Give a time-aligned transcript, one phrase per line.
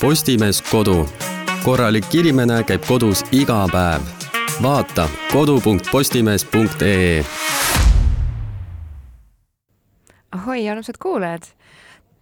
[0.00, 1.06] Postimees Kodu.
[1.64, 4.02] korralik inimene käib kodus iga päev.
[4.62, 7.24] vaata kodu.postimees.ee.
[10.32, 11.42] ahoi, armsad kuulajad!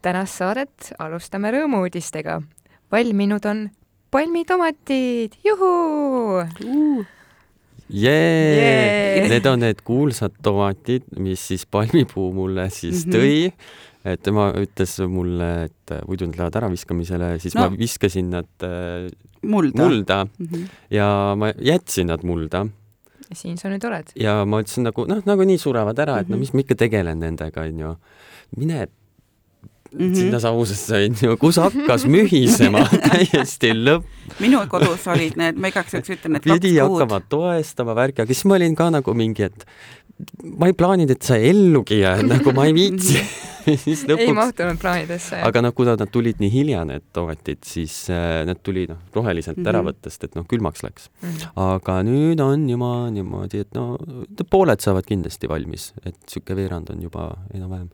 [0.02, 2.42] tänast saadet alustame rõõmu-uudistega.
[2.92, 3.70] valminud on
[4.10, 7.06] palmitomatid, juhuu uh.!
[7.88, 9.28] jee Jee.
[9.28, 13.14] Need on need kuulsad tomatid, mis siis palmipuu mulle siis Mhm.
[13.16, 13.52] tõi.
[14.04, 17.68] Et tema ütles mulle, et muidu nad lähevad äraviskamisele, siis no.
[17.70, 19.10] Ma viskasin nad äh,
[19.42, 20.66] mulda, mulda Mm -hmm.
[20.90, 22.66] ja ma jätsin nad mulda
[23.30, 24.12] ja siin sa nüüd oled.
[24.16, 26.40] ja ma ütlesin nagu noh, nagunii surevad ära, et no Mhm.
[26.40, 27.96] mis ma ikka tegelen nendega, onju.
[28.56, 28.86] mine
[29.94, 30.14] Mm -hmm.
[30.14, 34.02] sinna sausesse, onju, kus hakkas mühisema täiesti lõpp.
[34.40, 38.22] minu kodus olid need, ma igaks juhuks ütlen, et pidi kaks kuud hakkama toestama värki,
[38.22, 39.64] aga siis ma olin ka nagu mingi, et
[40.58, 43.18] ma ei plaaninud, et sa ellugi jääd, nagu ma ei viitsi
[43.84, 45.40] siis ei lõpuks, mahtunud plaanidesse.
[45.46, 49.56] aga noh, kuna nad tulid nii hilja, need tomatid, siis äh, need tuli noh, roheliselt
[49.56, 49.72] mm -hmm.
[49.72, 49.88] ära Mhm.
[49.88, 51.08] võttest, et noh, külmaks läks.
[51.22, 51.50] Mhm.
[51.56, 53.98] aga nüüd on juba niimoodi, et no
[54.50, 57.88] pooled saavad kindlasti valmis, et sihuke veerand on juba enam-vähem.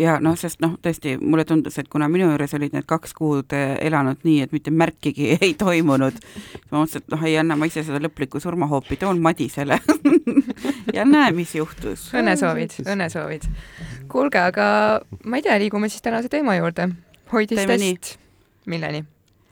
[0.00, 3.54] Ja noh, sest noh, tõesti mulle tundus, et kuna minu juures olid need kaks kuud
[3.56, 7.58] eh, elanud nii, et mitte märkigi ei toimunud, siis ma mõtlesin, et noh, ei anna
[7.60, 9.80] ma ise seda lõplikku surmahoopi, toon Madisele
[10.96, 12.08] ja näe, mis juhtus.
[12.16, 13.46] õnnesoovid, õnnesoovid.
[14.10, 14.66] kuulge, aga
[15.24, 16.90] ma ei tea, liigume siis tänase teema juurde.
[17.32, 18.16] Hoidistest
[18.66, 19.04] milleni?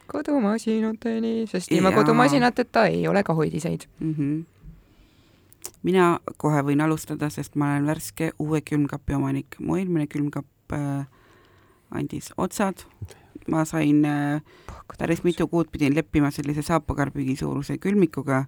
[0.08, 3.84] kodumasinateni, sest ilma kodumasinateta ei ole ka hoidiseid.
[4.00, 4.14] mm.
[4.14, 4.44] -hmm.
[5.82, 9.56] Mina kohe võin alustada, sest ma olen värske uue külmkapi omanik.
[9.60, 11.06] mu eelmine külmkapp äh,
[11.90, 12.84] andis otsad.
[13.48, 14.42] ma sain äh,
[14.98, 18.44] päris mitu kuud pidin leppima sellise saapakarbiga suuruse külmikuga,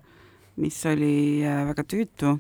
[0.57, 2.39] mis oli äh, väga tüütu.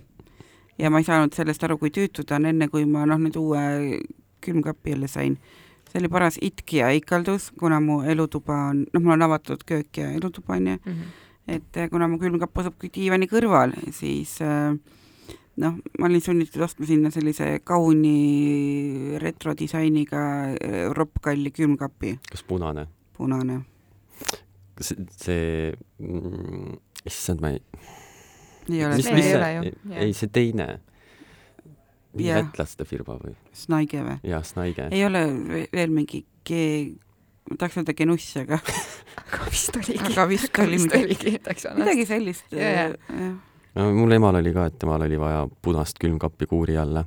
[0.78, 3.36] ja ma ei saanud sellest aru, kui tüütu ta on, enne kui ma noh, nüüd
[3.36, 4.00] uue
[4.40, 5.38] külmkapi jälle sain.
[5.90, 9.96] see oli paras itk ja ikaldus, kuna mu elutuba on, noh, mul on avatud köök
[9.96, 10.78] ja elutuba onju
[11.50, 14.74] et eh, kuna mu külmkapp asubki diivani kõrval, siis eh,
[15.60, 20.22] noh, ma olin sunnitud ostma sinna sellise kauni retrodisainiga
[20.54, 22.86] eh, roppkalli külmkapi, kas punane?
[23.18, 23.60] punane.
[24.80, 26.78] see, see mm,
[27.10, 27.60] issand, ma ei
[28.70, 30.14] ei ole see ei see, ole ju, ei, jah.
[30.20, 30.66] see teine,
[32.14, 32.40] mingi Jah.
[32.44, 33.34] lätlaste firma või?
[33.56, 34.16] Snaige või?
[34.30, 34.88] jaa, Snaige.
[34.94, 36.60] ei ole ve- veel mingi G,
[37.50, 38.58] ma tahaks öelda Genuss, aga
[39.32, 40.00] aga vist oligi.
[40.06, 41.38] Aga vist oli midagi-
[41.78, 42.44] midagi sellist.
[42.54, 42.94] Jah.
[43.74, 47.04] no mul emal oli ka, et temal oli vaja punast külmkappi kuuri alla.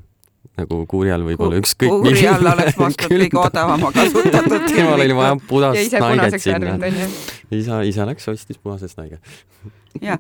[0.58, 5.02] Nagu kuuri all võib Ku- olla ükskõik kuuri all oleks makstud kõige odavama kasutatud temal
[5.02, 6.75] oli vaja ja punast punaseks sinna.
[7.52, 9.18] isa, isa läks, ostis punase snaige.
[10.02, 10.18] isa.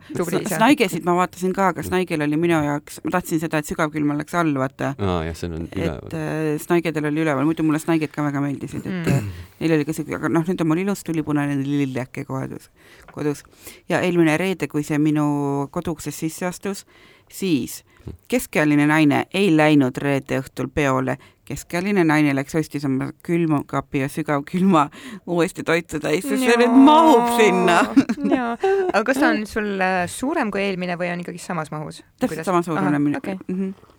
[0.53, 4.35] Snaigesid ma vaatasin ka, aga Snaigel oli minu jaoks, ma tahtsin seda, et sügavkülm oleks
[4.37, 6.13] all, vaata aa jah, see on et üleval.
[6.13, 9.15] äh, Snaigedel oli üleval, muidu mulle Snaiged ka väga meeldisid, et Mm.
[9.17, 9.31] mm.
[9.63, 12.69] neil oli ka siuke, aga noh, nüüd on mul ilus tulipunane lilleke kodus,
[13.13, 13.41] kodus.
[13.89, 16.85] ja eelmine reede, kui see minu koduuksest sisse astus,
[17.33, 17.81] siis
[18.27, 21.15] keskealine naine ei läinud reede õhtul peole,
[21.47, 24.87] keskealine naine läks, ostis oma külmkapi ja sügavkülma
[25.27, 27.79] uuesti toitu täis, sest see nüüd mahub sinna.
[28.93, 32.03] aga kas ta on sul äh, suurem kui eelmine või on ikkagi samas mahus?
[32.19, 33.39] täpselt samasugune minu okei.
[33.47, 33.59] mm.
[33.59, 33.92] -hmm.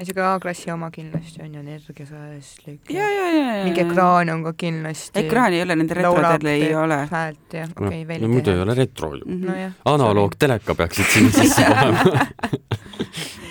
[0.00, 2.80] Isegi A-klassi oma kindlasti on ju energiasäästlik.
[2.90, 3.64] ja, ja, ja, ja.
[3.64, 5.18] mingi ekraan on ka kindlasti.
[5.20, 6.98] ekraani ei ole, nende retrodel ei ole.
[7.10, 9.24] häält jah, okei okay,, veel no muidu ei ole retro ju.
[9.26, 9.46] Mm -hmm.
[9.50, 9.72] nojah.
[9.84, 12.26] analoogteleka peaksid sinna sisse panema.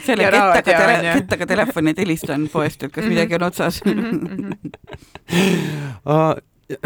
[0.05, 3.13] selle Ja kettaga, tele, kettaga telefonid helistan poest, et kas Mhm.
[3.13, 3.81] midagi on otsas
[6.05, 6.35] Aa,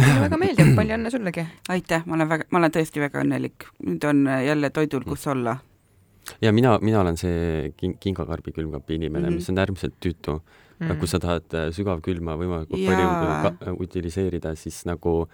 [0.01, 1.45] mulle väga meeldib, palju õnne sullegi.
[1.69, 3.65] aitäh, ma olen väga, ma olen tõesti väga õnnelik.
[3.85, 5.57] nüüd on jälle toidul, kus olla.
[6.41, 9.33] Ja mina, mina olen see king, kingakarbi külmkapi inimene mm, Mhm.
[9.33, 9.35] -hmm.
[9.35, 10.39] mis on äärmiselt tüütu
[10.79, 10.87] mm..
[10.87, 10.97] Mm.
[10.99, 15.27] kui sa tahad äh, sügavkülma võimalikult palju utiliseerida, siis nagu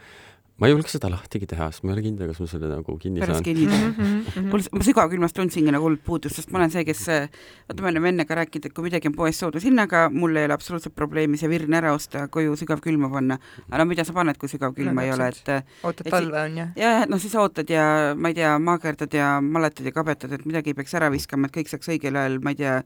[0.62, 2.94] ma ei julge seda lahtigi teha, sest ma ei ole kindel, kas ma selle nagu
[3.02, 3.46] kinni pärast saan.
[3.48, 3.88] kinni teha.
[3.90, 4.50] Mhm.
[4.52, 8.12] mul, ma sügavkülmast tundsingi nagu hullult puudust, sest ma olen see, kes, vaata me oleme
[8.14, 11.50] enne ka rääkinud, et kui midagi on poes soodushinnaga, mul ei ole absoluutselt probleemi see
[11.50, 13.40] virn ära osta, koju sügavkülma panna.
[13.72, 15.50] aga no mida sa paned, kui sügavkülma No ei ole, et
[15.88, 16.68] ootad talve on ju.
[16.78, 20.76] ja, noh siis ootad ja ma ei tea, maagerdad ja maletad ja kabetad, et midagi
[20.76, 22.78] ei peaks ära viskama, et kõik saaks õigel ajal, ma ei tea,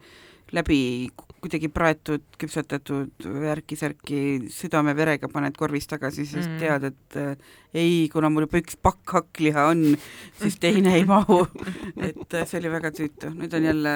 [0.56, 0.80] läbi
[1.46, 4.20] kuidagi praetud, küpsetatud värki-särki
[4.54, 6.54] südame-verega paned korvis tagasi, siis Mm.
[6.54, 6.60] mm.
[6.60, 7.36] tead, et äh,
[7.74, 9.84] ei, kuna mul juba üks pakk hakkliha on,
[10.42, 11.44] siis teine ei mahu.
[12.10, 13.96] et äh, see oli väga tüütu, nüüd on jälle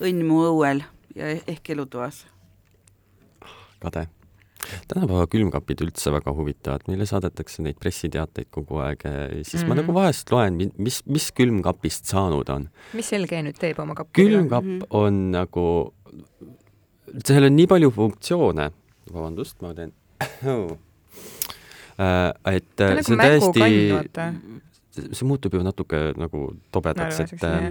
[0.00, 0.84] õnn mu õuel
[1.18, 2.24] ja eh- ehk elutoas.
[3.82, 4.06] kade.
[4.90, 9.04] tänapäeva külmkapid üldse väga huvitavad, meile saadetakse neid pressiteateid kogu aeg,
[9.46, 9.68] siis mm -hmm.
[9.68, 9.80] ma Mhm.
[9.80, 12.68] nagu vahest loen, mis, mis külmkapist saanud on.
[12.94, 14.18] mis LG nüüd teeb oma kappiga?
[14.28, 14.82] külmkapp Mhm.
[14.90, 15.94] on nagu,
[17.24, 18.70] seal on nii palju funktsioone,
[19.12, 19.92] vabandust, ma teen
[21.98, 23.60] et ta on äh, see on täiesti
[24.98, 27.70] see muutub ju natuke nagu tobedaks, et äh,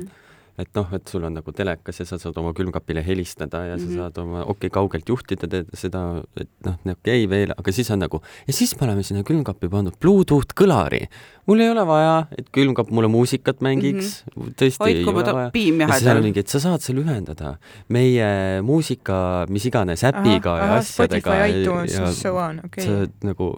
[0.57, 3.81] et noh, et sul on nagu telekas ja sa saad oma külmkapile helistada ja mm
[3.81, 3.85] -hmm.
[3.85, 3.95] Mhm.
[3.95, 7.71] sa saad oma, okei okay,, kaugelt juhtida teed seda, et noh, okei okay, veel, aga
[7.71, 11.07] siis on nagu ja siis me oleme sinna külmkappi pannud Bluetooth kõlari.
[11.45, 14.53] mul ei ole vaja, et külmkapp mulle muusikat mängiks mm, -hmm.
[14.61, 15.51] tõesti ei hoidku ole vaja.
[15.87, 17.57] ja siis on mingi, et sa saad selle ühendada
[17.89, 23.07] meie muusika, mis iganes äpiga ja asjadega Spotify, iTunes so on, okei okay..
[23.23, 23.55] nagu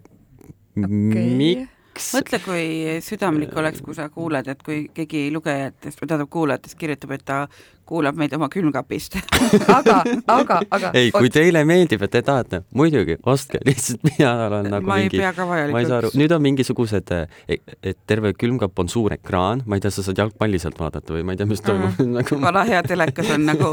[0.79, 1.78] Okei.
[1.99, 2.65] Miks mõtle, kui
[3.03, 7.39] südamlik oleks, kui sa kuuled, et kui keegi lugejatest või tähendab kuulajatest kirjutab, et ta
[7.89, 9.17] kuulab meid oma külmkapist.
[9.79, 9.99] aga,
[10.29, 10.91] aga, aga.
[10.97, 15.19] ei, kui teile meeldib ja te tahate, muidugi ostke, lihtsalt mina olen nagu ma mingi
[15.19, 16.17] ma ei saa aru, vajalikuks.
[16.21, 17.13] nüüd on mingisugused,
[17.49, 21.25] et terve külmkapp on suur ekraan, ma ei tea, sa saad jalgpalli sealt vaadata või
[21.27, 22.13] ma ei tea, mis toimub mm.
[22.19, 23.69] nagu vana hea telekas on nagu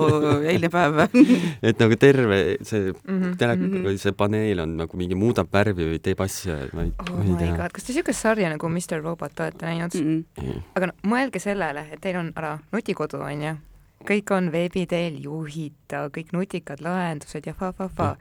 [0.46, 1.02] eilne päev.
[1.70, 3.36] et nagu terve see Mhm.
[3.40, 3.82] telek Mhm.
[3.86, 7.22] või see paneel on nagu mingi muudab värvi või teeb asja, ma ei, oh ma
[7.24, 10.24] ei my tea god, kas te siukest sarja nagu Mr Robot olete näinud mm.?
[10.42, 10.60] Mm.
[10.78, 13.54] aga no mõelge sellele, et teil on ära nutikodu onju,
[14.04, 18.16] kõik on veebi teel juhitav, kõik nutikad lahendused ja fa-fa-fa.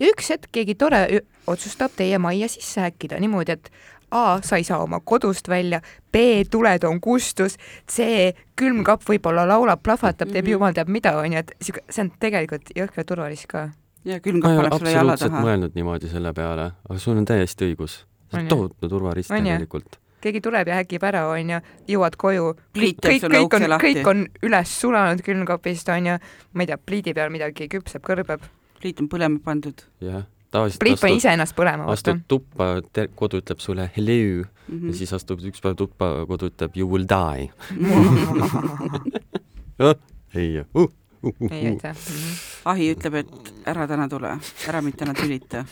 [0.00, 3.70] ja üks hetk keegi tore otsustab teie majja sisse häkkida niimoodi, et
[4.10, 5.80] A sa ei saa oma kodust välja,
[6.12, 7.56] B tuled on kustus,
[7.90, 10.52] C külmkapp võib-olla laulab, plahvatab, teeb Mhm.
[10.52, 13.70] jumal teab mida onju, et see on tegelikult jõhker turvarisk ka.
[14.04, 15.42] ja ma külmkapp paneb sulle jala taha.
[15.42, 18.04] mõelnud niimoodi selle peale, aga sul on täiesti õigus.
[18.30, 19.98] see On tohutu turvarisk tegelikult.
[20.26, 24.76] Keegi tuleb ja häkib ära onju, jõuad koju, kõik, kõik ukse on, kõik on üles
[24.82, 26.16] sulanud külmkapist onju,
[26.52, 28.44] ma ei tea, pliidi peal midagi küpseb, kõrbeb.
[28.80, 32.20] pliit on põlema pandud jah, tavaliselt pliit pani ise ennast põlema, astud.
[32.28, 32.76] tuppa,
[33.18, 34.42] kodu ütleb sulle hello mm.
[34.42, 34.92] ja -hmm.
[34.98, 37.50] siis astud üks päev tuppa, kodu ütleb you will die.
[40.34, 40.90] ei, uh, uh,
[41.22, 41.70] uh, ei uh.
[41.70, 41.96] aitäh.
[42.64, 44.38] ahi ütleb, et ära täna tule,
[44.68, 45.64] ära mind täna tülita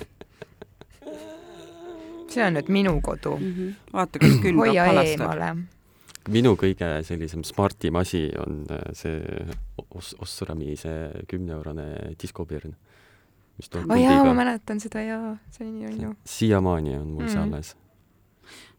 [2.34, 3.36] see on nüüd minu kodu.
[3.38, 3.52] mm.
[3.54, 3.74] -hmm.
[3.92, 5.50] vaata, kas külmkapp hoia eemale.
[6.28, 9.20] minu kõige sellisem smartim asi on äh, see
[9.94, 11.84] Os-, Osrami see kümneeurone
[12.22, 12.74] diskopirn,
[13.90, 16.14] oo jaa, ma mäletan seda jaa, see nii on ju.
[16.24, 17.52] siiamaani on mul see Mm.
[17.52, 17.76] alles.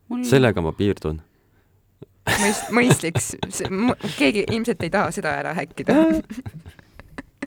[0.09, 1.21] mul sellega ma piirdun.
[2.29, 3.21] mõist-, mõistlik,
[4.17, 5.93] keegi ilmselt ei taha seda ära häkkida.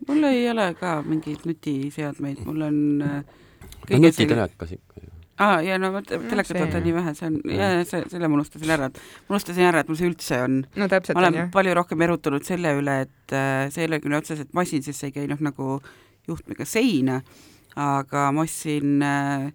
[0.09, 3.23] mul ei ole ka mingeid nutiseadmeid, mul on äh,
[3.85, 5.08] kõige nutitelekas ikka
[5.39, 7.75] aa, ja no vot, telekat see- vaata nii vähe, see on, Jah.
[7.79, 8.99] ja see, selle ma unustasin ära, et
[9.29, 11.47] ma unustasin ära, et mul see üldse on no täpselt ma on olen ju.
[11.55, 15.13] palju rohkem erutunud selle üle, et äh, see ei ole küll otseselt masin, sest see
[15.13, 15.79] ei käi noh, nagu
[16.29, 17.21] juhtmega seina,
[17.79, 19.49] aga ma ostsin äh,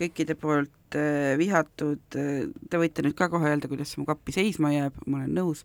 [0.00, 4.72] kõikide poolt äh, vihatud äh,, te võite nüüd ka kohe öelda, kuidas mu kappi seisma
[4.74, 5.62] jääb, ma olen nõus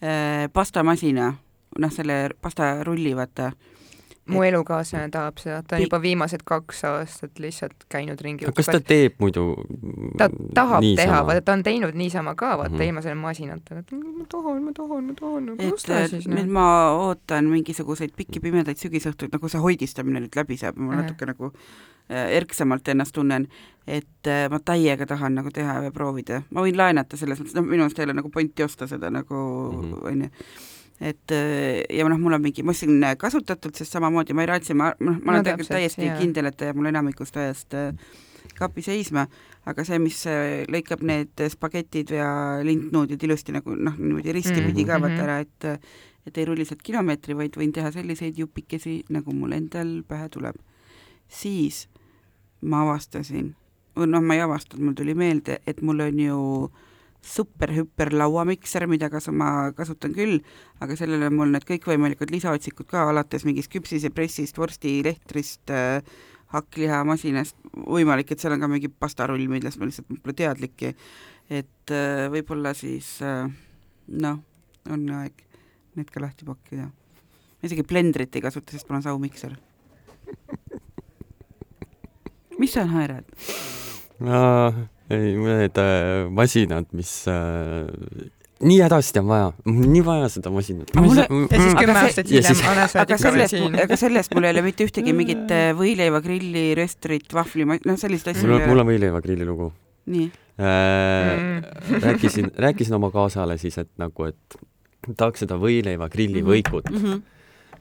[0.00, 1.32] äh,, pastamasina,
[1.78, 3.52] noh, selle pastarulli, vaata,
[4.26, 8.46] mu elukaaslane tahab seda, ta on juba viimased kaks aastat lihtsalt käinud ringi.
[8.56, 9.42] kas ta teeb muidu
[10.18, 11.02] ta tahab niisama?
[11.02, 12.78] teha, vaata ta on teinud niisama ka, vaata mm.
[12.78, 12.88] -hmm.
[12.88, 16.52] ilma selle masinata, et ma tahan, ma tahan, ma tahan, osta siis nüüd noh.
[16.52, 21.02] ma ootan mingisuguseid pikki pimedaid sügisõhtuid, nagu see hoidistamine nüüd läbi saab ma Mhm.
[21.02, 21.52] natuke nagu
[22.10, 23.48] äh, erksamalt ennast tunnen,
[23.86, 27.64] et äh, ma täiega tahan nagu teha ja proovida, ma võin laenata selles mõttes, noh,
[27.64, 29.34] minu arust ei ole nagu pointi osta seda nagu
[29.72, 29.94] Mhm.
[30.04, 30.30] onju,
[31.00, 34.46] et äh, ja noh, mul on mingi, ma ostsin äh, kasutatult, sest samamoodi ma ei
[34.52, 36.18] raatsi, ma, noh, ma No olen tegelikult täpselt, täiesti jaa.
[36.20, 37.92] kindel, et ta jääb mul enamikust ajast äh,
[38.58, 39.26] kapi seisma,
[39.66, 44.98] aga see, mis äh, lõikab need spagetid ja lintnuudid ilusti nagu noh, niimoodi ristipidi ka
[44.98, 45.02] Mhm.
[45.08, 45.80] vaata ära, et
[46.26, 50.54] et ei rulli sealt kilomeetri, vaid võin teha selliseid jupikesi, nagu mul endal pähe tuleb.
[51.28, 51.88] siis
[52.62, 53.54] ma avastasin,
[53.96, 56.93] noh, ma ei avastanud, mul tuli meelde, et mul on ju super-hüper
[58.14, 60.40] lauamikser, mida kas ma kasutan küll,
[60.84, 66.00] aga sellele on mul need kõikvõimalikud lisaotsikud ka, alates mingist küpsisepressist, vorstilehtrist äh,,
[66.54, 70.94] hakklihamasinast, võimalik, et seal on ka mingi pastarull, millest ma lihtsalt pole teadlikki.
[71.50, 73.48] et äh, võib-olla siis äh,
[74.20, 74.40] noh,
[74.90, 75.44] on aeg
[75.98, 76.88] need ka lahti pakkida.
[77.62, 79.56] isegi blendrit ei kasuta, sest mul on saumikser.
[82.60, 83.28] mis sa naerad?
[85.10, 87.84] ei, need äh, masinad, mis äh,
[88.64, 90.90] nii hädasti on vaja, nii vaja seda masinat.
[90.94, 93.74] Aga mulle- ja siis kümme aastat hiljem aga Saadik oli sellest, siin.
[93.84, 98.28] aga sellest mul ei ole mitte ühtegi mingit äh, võileiva, grilli, röstrit, vahvli, noh sellist
[98.32, 98.86] asja mul on, ei mul ole.
[98.86, 99.72] on võileivagrilli lugu
[100.06, 100.30] nii,
[100.60, 102.00] äh, Mm..
[102.04, 104.58] rääkisin, rääkisin oma kaasale siis, et nagu, et
[105.16, 106.48] tahaks seda võileivagrilli Mhm.
[106.50, 106.96] võikut mm.
[107.04, 107.22] -hmm.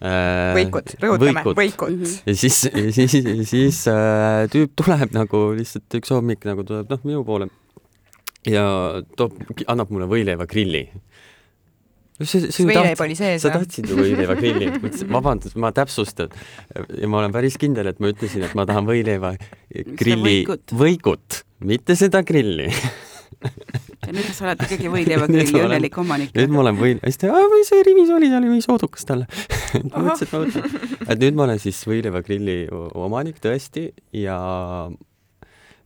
[0.01, 0.53] äh,.
[0.57, 2.13] võikut, rõhutame, võikut Mhm.
[2.29, 2.61] ja siis,
[2.95, 3.17] siis,
[3.49, 7.49] siis äh, tüüp tuleb nagu lihtsalt üks hommik nagu tuleb noh minu poole
[8.49, 8.63] ja
[9.17, 9.37] toob,
[9.71, 10.81] annab mulle võileivagrilli.
[12.23, 13.61] see, kas see ju võileib oli sees sa või?
[13.63, 16.29] tahtsid ju võileivagrilli, mõtlesin, vabandust, ma täpsustan
[16.99, 19.33] ja ma olen päris kindel, et ma ütlesin, et ma tahan võileiva
[19.99, 20.75] grilli võikut.
[20.83, 22.69] võikut, mitte seda grilli.
[23.43, 26.35] ja nüüd sa oled ikkagi ma olen- õnnelik omanik.
[26.37, 29.27] nüüd ma olen võil-, hästi, või see rivis oli, see oli nii soodukas talle.
[29.83, 31.09] mõtlesin, et ma võtan.
[31.09, 32.57] et nüüd ma olen siis võileivagrilli
[32.95, 34.37] omanik tõesti ja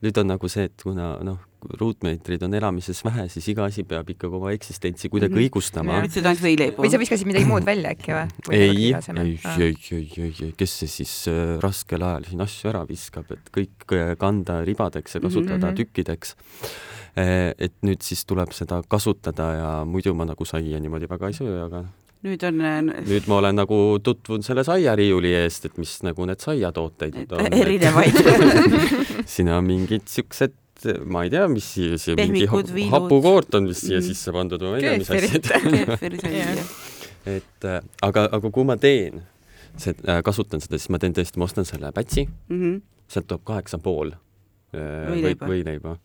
[0.04, 1.40] nüüd on nagu see, et kuna noh,
[1.82, 5.42] ruutmeetrid on elamises vähe, siis iga asi peab ikkagi oma eksistentsi kuidagi Mhm.
[5.42, 8.28] õigustama ma ütlesin ainult võileibu või sa viskasid midagi muud välja äkki või?
[8.54, 12.84] ei, ei, ei, ei, ei, ei, kes see siis äh, raskel ajal siin asju ära
[12.88, 15.78] viskab, et kõik äh, kanda ribadeks ja kasutada Mhm.
[15.82, 16.36] tükkideks.
[17.18, 21.64] et nüüd siis tuleb seda kasutada ja muidu ma nagu saia niimoodi väga ei söö,
[21.66, 21.80] aga
[22.28, 26.44] nüüd on äh, nüüd ma olen nagu tutvunud selle saiariiuli eest, et mis nagu need
[26.44, 27.48] saiatooteid nüüd on.
[27.54, 28.18] erinevaid
[29.34, 30.54] siin on mingid siuksed,
[31.10, 32.94] ma ei tea, mis siia, siia mingi Pehmikud, ha- viinud.
[32.98, 34.08] hapukoort on vist siia Mhm.
[34.12, 35.46] sisse pandud või ma ei tea, mis asjad.
[37.38, 39.24] et äh, aga, aga kui ma teen,
[39.88, 42.78] äh,, kasutan seda, siis ma teen tõesti, ma ostan selle pätsi, Mhm.
[43.08, 44.80] sealt tuleb kaheksa pool äh,
[45.10, 45.48] või, Võileiba.
[45.52, 45.98] võileiba.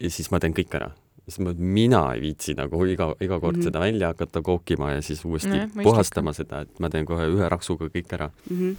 [0.00, 0.90] ja siis ma teen kõik ära.
[1.24, 3.60] Siis ma, mina ei viitsi nagu iga, iga kord mm.
[3.60, 3.64] -hmm.
[3.70, 7.48] seda välja hakata kookima ja siis uuesti nee, puhastama seda, et ma teen kohe ühe
[7.48, 8.30] raksuga kõik ära.
[8.50, 8.76] Mhm.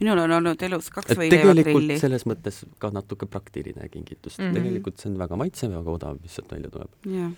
[0.00, 1.98] minul on olnud elus kaks et tegelikult võileivagrilli.
[2.00, 4.44] selles mõttes ka natuke praktiline kingitus mm.
[4.44, 4.54] -hmm.
[4.54, 6.90] tegelikult see on väga maitsev ja väga odav, mis sealt välja tuleb.
[7.04, 7.32] jah,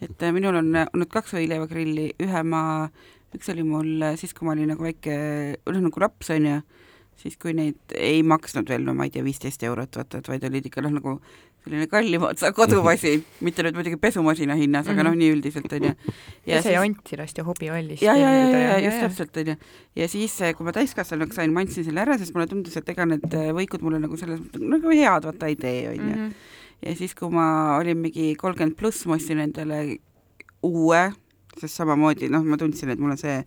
[0.00, 2.88] et äh, minul on äh, olnud kaks võileivagrilli, ühe ma,
[3.36, 5.14] üks oli mul äh, siis, kui ma olin nagu väike,
[5.66, 6.62] noh nagu laps onju,
[7.20, 10.44] siis kui neid ei maksnud veel, no ma ei tea, viisteist eurot vaata, et vaid
[10.48, 11.14] olid ikka noh, nagu
[11.64, 15.06] selline kallima otsa kodumasin, mitte nüüd muidugi pesumasina hinnas, aga Mhm.
[15.08, 15.94] noh, nii üldiselt onju.
[16.46, 18.02] ja see Antirast ja hobihallist.
[18.04, 19.00] ja, ja, ja, ja just.
[19.00, 19.56] täpselt onju.
[19.96, 23.06] ja siis, kui ma täiskasvanuks sain, ma andsin selle ära, sest mulle tundus, et ega
[23.08, 26.12] need äh, võikud mulle nagu selles mõttes nagu head vaata ei tee onju.
[26.12, 26.30] Mhm.
[26.84, 29.98] ja siis, kui ma olin mingi kolmkümmend pluss, ma ostsin endale
[30.64, 31.00] uue,
[31.56, 33.38] sest samamoodi noh, ma tundsin, et mul on see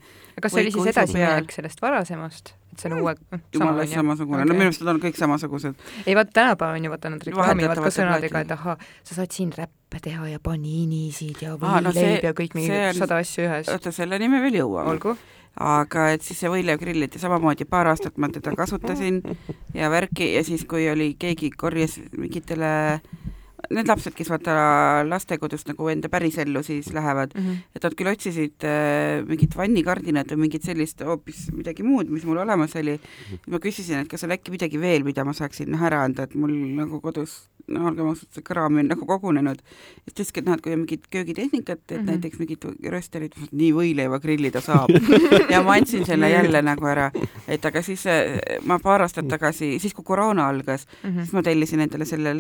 [0.42, 4.42] kas see oli siis edasiminek sellest varasemast, see on uue, noh, sama jumala eest samasugune
[4.42, 5.76] okay., no minu arust nad on kõik samasugused.
[6.06, 9.52] ei vaata, tänapäeval on ju vaata nad reklaamivad ka sõnadega, et ahah, sa saad siin
[9.58, 13.18] räppe teha ja paninisid ja Aa, no võileib see- ja kõik mingi see on- sada
[13.24, 13.70] asja ühes.
[13.74, 14.90] oota, selleni me veel jõuame.
[14.96, 15.18] olgu.
[15.58, 19.24] aga et siis see võileivgrill, ja samamoodi paar aastat ma teda kasutasin
[19.80, 23.02] ja värki ja siis, kui oli, keegi korjas mingitele
[23.74, 24.54] Need lapsed, kes vaata
[25.10, 27.56] lastekodust nagu enda pärisellu siis lähevad, Mhm.
[27.76, 32.38] et nad küll otsisid äh, mingit vannikardinat või mingit sellist hoopis midagi muud, mis mul
[32.38, 33.00] olemas oli.
[33.48, 36.36] ma küsisin, et kas on äkki midagi veel, mida ma saaksin noh ära anda, et
[36.36, 39.58] mul nagu kodus no olgem ausad, see kraam on nagu kogunenud.
[40.06, 42.06] siis ta ütleski, et noh, et kui on mingit köögitehnikat, et mm Mhm.
[42.08, 42.12] -hmm.
[42.12, 44.90] näiteks mingit rösterit, nii võileiva grillida saab.
[45.52, 47.12] ja ma andsin selle jälle nagu ära,
[47.48, 51.20] et aga siis äh, ma paar aastat tagasi, siis kui koroona algas, Mhm.
[51.24, 52.34] siis ma tellisin endale selle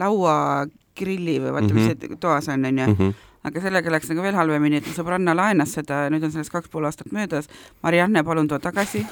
[0.97, 1.97] lauagrilli või vaata mm, -hmm.
[1.97, 2.87] mis see toas on, onju.
[2.87, 3.13] Mhm.
[3.47, 6.67] aga sellega läks nagu veel halvemini, et mu sõbranna laenas seda, nüüd on sellest kaks
[6.69, 7.47] pool aastat möödas.
[7.83, 9.05] Marianne, palun too tagasi.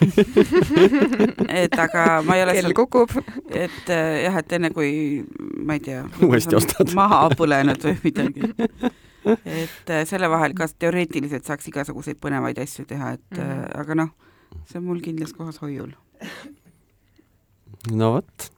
[1.64, 3.10] et aga ma ei ole kell kukub.
[3.48, 5.24] et äh, jah, et enne kui
[5.58, 6.04] ma ei tea.
[6.22, 6.92] Uuesti ostad.
[7.00, 8.42] maha põlenud või midagi.
[9.46, 13.62] et äh, selle vahel ka teoreetiliselt saaks igasuguseid põnevaid asju teha, et mm Mhm.
[13.62, 13.80] -hmm.
[13.80, 14.10] aga noh,
[14.66, 15.96] see on mul kindlas kohas hoiul.
[17.92, 18.52] no vot,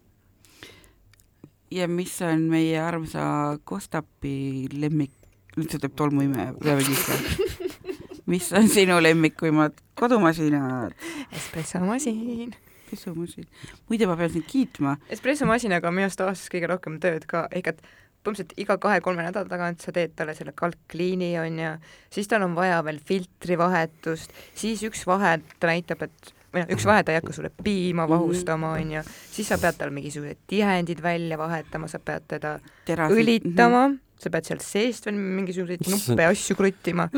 [1.72, 5.12] ja mis on meie armsa Kostapi lemmik,
[5.58, 7.18] nüüd see teeb tolmuime peale sisse.
[8.32, 10.96] mis on sinu lemmikuimad kodumasinad,
[11.36, 12.56] espressomasin.
[12.90, 13.48] pesumasin?
[13.90, 17.74] muide, ma pean sind kiitma, espressomasinaga on minu arust aastas kõige rohkem tööd ka, ehk
[17.74, 17.88] et
[18.28, 21.76] põhimõtteliselt iga kahe-kolme nädala tagant sa teed talle selle kalkkliini onju,
[22.12, 26.86] siis tal on vaja veel filtrivahetust, siis üks vahe ta näitab, et või noh, üks
[26.90, 28.12] vahe ta ei hakka sulle piima Mhm.
[28.16, 33.18] vahustama onju, siis sa pead tal mingisugused tihendid välja vahetama, sa pead teda terasid.
[33.24, 37.10] õlitama, sa pead sealt seest veel mingisuguseid nuppe ja asju kruttima,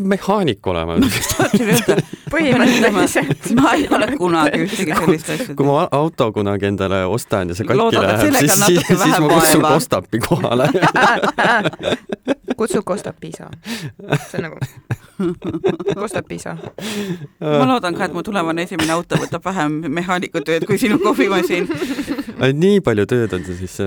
[0.00, 0.96] mehaanik olema.
[2.32, 3.48] põhimõtteliselt.
[3.60, 7.66] ma ei ole kunagi ühtegi sellist asja kui ma auto kunagi endale ostan ja see
[7.68, 9.62] katki Loodad, läheb, siis, siis, siis ma kutsun.
[9.68, 10.68] Kostapi kohale.
[12.58, 13.48] kutsu Kostap Piisa.
[14.30, 14.56] see on nagu
[15.94, 16.56] Kostap Piisa.
[17.40, 21.68] ma loodan ka, et mu tulevane esimene auto võtab vähem mehaanikutööd kui sinu kohvimasin.
[22.54, 23.78] nii palju tööd on see siis,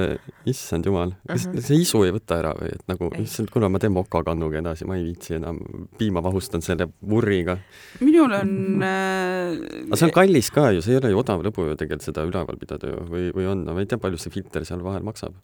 [0.47, 1.61] issand jumal, kas Mhm.
[1.67, 4.95] see isu ei võta ära või et nagu issand, kuule ma teen mokakannuga edasi, ma
[4.99, 5.59] ei viitsi enam,
[5.97, 7.57] piima vahustan selle vurriga.
[7.99, 8.53] minul on
[8.87, 9.57] äh,
[9.87, 12.25] aga see on kallis ka ju, see ei ole ju odav lõbu ju tegelikult seda
[12.27, 15.35] üleval pidada ju või, või on, ma ei tea, palju see filter seal vahel maksab.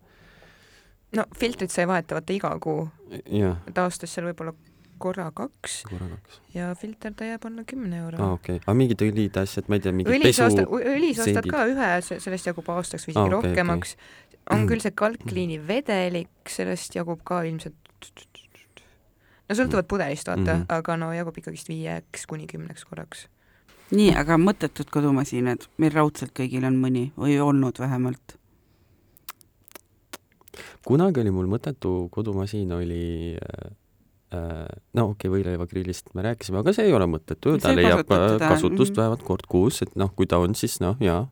[1.17, 2.87] no filtrit sa ei vaheta vaata iga kuu,
[3.75, 4.55] aastas seal võib-olla
[4.97, 5.81] korra kaks.
[5.87, 6.39] Korra kaks.
[6.55, 8.21] ja filter ta jääb alla kümne euro.
[8.23, 11.65] Aa, okei, aga mingid õlid, asjad, ma ei tea, mingid õlis pesu õlis ostad ka
[11.69, 13.95] ühe, sellest jagub aastaks või isegi okei, rohkemaks.
[14.55, 17.77] on küll see kalkkliini vedelik, sellest jagub ka ilmselt
[19.47, 20.61] no sõltuvalt pudelist, vaata mm.
[20.61, 20.77] -hmm.
[20.77, 23.27] aga no jagub ikkagist viieks kuni kümneks korraks.
[23.91, 28.37] nii, aga mõttetud kodumasinad, meil raudselt kõigil on mõni või olnud vähemalt.
[30.87, 33.71] kunagi oli mul mõttetu kodumasin oli äh,
[34.33, 38.05] äh, no okei okay,, võileivagrillist me rääkisime, aga see ei ole mõttetu, ta leiab äh,
[38.07, 38.99] teda, kasutust mhm.
[38.99, 41.27] vähemalt kord kuus, et noh, kui ta on, siis noh, jaa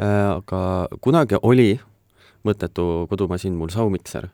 [0.00, 0.36] äh,.
[0.36, 1.78] aga kunagi oli
[2.46, 4.28] mõttetu kodumasin mul saumikser.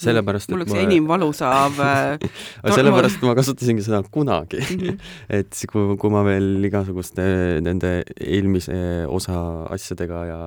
[0.00, 2.16] sellepärast, mul et oleks enim valu saav äh,
[2.62, 4.98] aga sellepärast et ma kasutasingi seda kunagi, mhm.
[5.40, 7.26] et siis, kui, kui ma veel igasuguste
[7.64, 9.40] nende eelmise osa
[9.76, 10.40] asjadega ja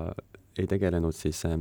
[0.59, 1.57] ei tegelenud, siis eh,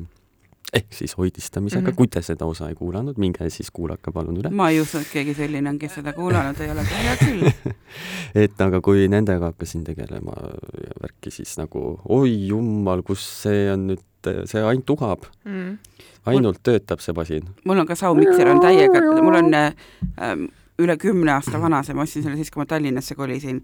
[0.73, 1.87] ehk siis hoidistamisega mm.
[1.87, 1.97] -hmm.
[1.97, 4.51] kui te seda osa ei kuulanud, minge siis kuulake palun üle.
[4.51, 7.51] ma ei usu, et keegi selline on, kes seda kuulanud ei ole, hea küll.
[8.45, 10.33] et aga kui nendega hakkasin tegelema
[10.85, 14.05] ja värki, siis nagu oi jumal, kus see on nüüd,
[14.47, 15.79] see ainult uhab, Mm.
[16.27, 17.49] ainult töötab see masin.
[17.65, 19.73] mul on ka saumikser on täiega, mul on äh,
[20.79, 23.63] üle kümne aasta vana see, ma ostsin selle siis, kui ma Tallinnasse kolisin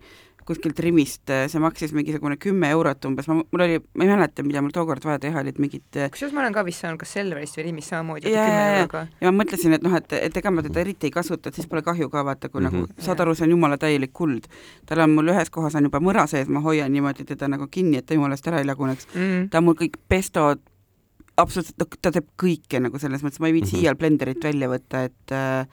[0.48, 4.62] kuskilt Rimist, see maksis mingisugune kümme eurot umbes, ma, mul oli, ma ei mäleta, mida
[4.64, 7.66] mul tookord vaja teha, olid mingid kusjuures ma olen ka vist saanud kas Selverist või
[7.68, 9.02] Rimist samamoodi Jaa, kümme euroga.
[9.20, 11.68] ja ma mõtlesin, et noh, et, et ega ma teda eriti ei kasuta, et siis
[11.68, 12.72] pole kahju ka vaata, kui mm -hmm.
[12.88, 12.96] Mhm.
[12.96, 14.48] nagu saad aru, see on jumala täielik kuld.
[14.86, 17.96] tal on mul ühes kohas on juba mõra sees, ma hoian niimoodi teda nagu kinni,
[17.98, 19.06] et ta jumalast ära ei laguneks.
[19.14, 19.48] Mm.
[19.50, 20.58] ta on mul kõik pestod,
[21.36, 23.82] absoluutselt, ta teeb kõike nagu selles mõttes, ma ei viitsi Mhm.
[23.84, 25.66] iial blenderit välja võtta, et äh,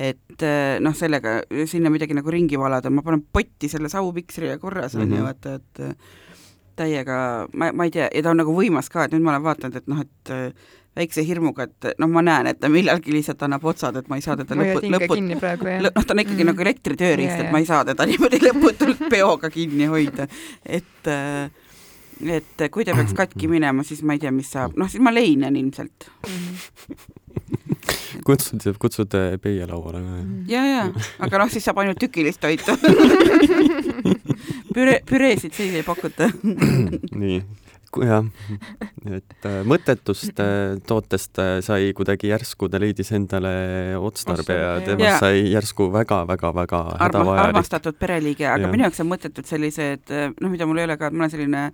[0.00, 4.58] et äh, noh, sellega sinna midagi nagu ringi valada, ma panen potti selle saupiksri ja
[4.58, 5.16] korras on mm -hmm.
[5.16, 5.26] ju Mhm.
[5.28, 5.94] vaata, et äh,
[6.76, 9.42] täiega, ma, ma ei tea, ja ta on nagu võimas ka, et nüüd ma olen
[9.44, 10.52] vaadanud, et noh, et äh,
[10.96, 14.22] väikse hirmuga, et noh, ma näen, et ta millalgi lihtsalt annab otsad, et ma ei
[14.24, 16.46] saa teda lõpu, hinge lõput- kinni praegu jah lõ- noh, ta on ikkagi mm.
[16.50, 20.26] Nagu elektritööriist yeah,, et ma ei saa teda niimoodi lõputult peoga kinni hoida,
[20.66, 21.10] et
[22.20, 25.10] et kui ta peaks katki minema, siis ma ei tea, mis saab, noh siis ma
[25.14, 26.10] leinen ilmselt.
[26.26, 27.69] Mhm.
[28.26, 30.20] kutsud, kutsud peie lauale ka.
[30.50, 30.84] ja, ja,
[31.18, 32.76] aga noh, siis saab ainult tükilist toitu.
[34.74, 36.30] püre, püreesid siis ei pakuta.
[37.22, 37.40] nii,
[37.98, 38.26] jah,
[39.10, 43.52] et äh, mõttetust äh, tootest äh, sai kuidagi järsku, ta leidis endale
[43.98, 45.22] otstarbe ja temast jah.
[45.22, 47.46] sai järsku väga-väga-väga hädavajalik.
[47.48, 48.74] armastatud pereliige, aga Jah.
[48.74, 51.64] minu jaoks on mõttetud sellised, noh, mida mul ei ole ka, et mul on selline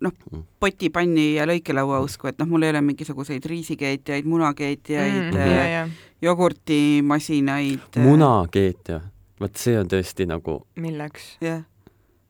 [0.00, 5.34] noh Mm., potipanni ja lõikelaua usku, et noh, mul ei ole mingisuguseid riisikeetjaid, munakeetjaid Mm,
[5.34, 5.88] mm,, ja, ja
[6.22, 7.96] jogurtimasinaid.
[8.02, 9.00] munakeetja,
[9.40, 11.36] vot see on tõesti nagu milleks?
[11.40, 11.62] jah,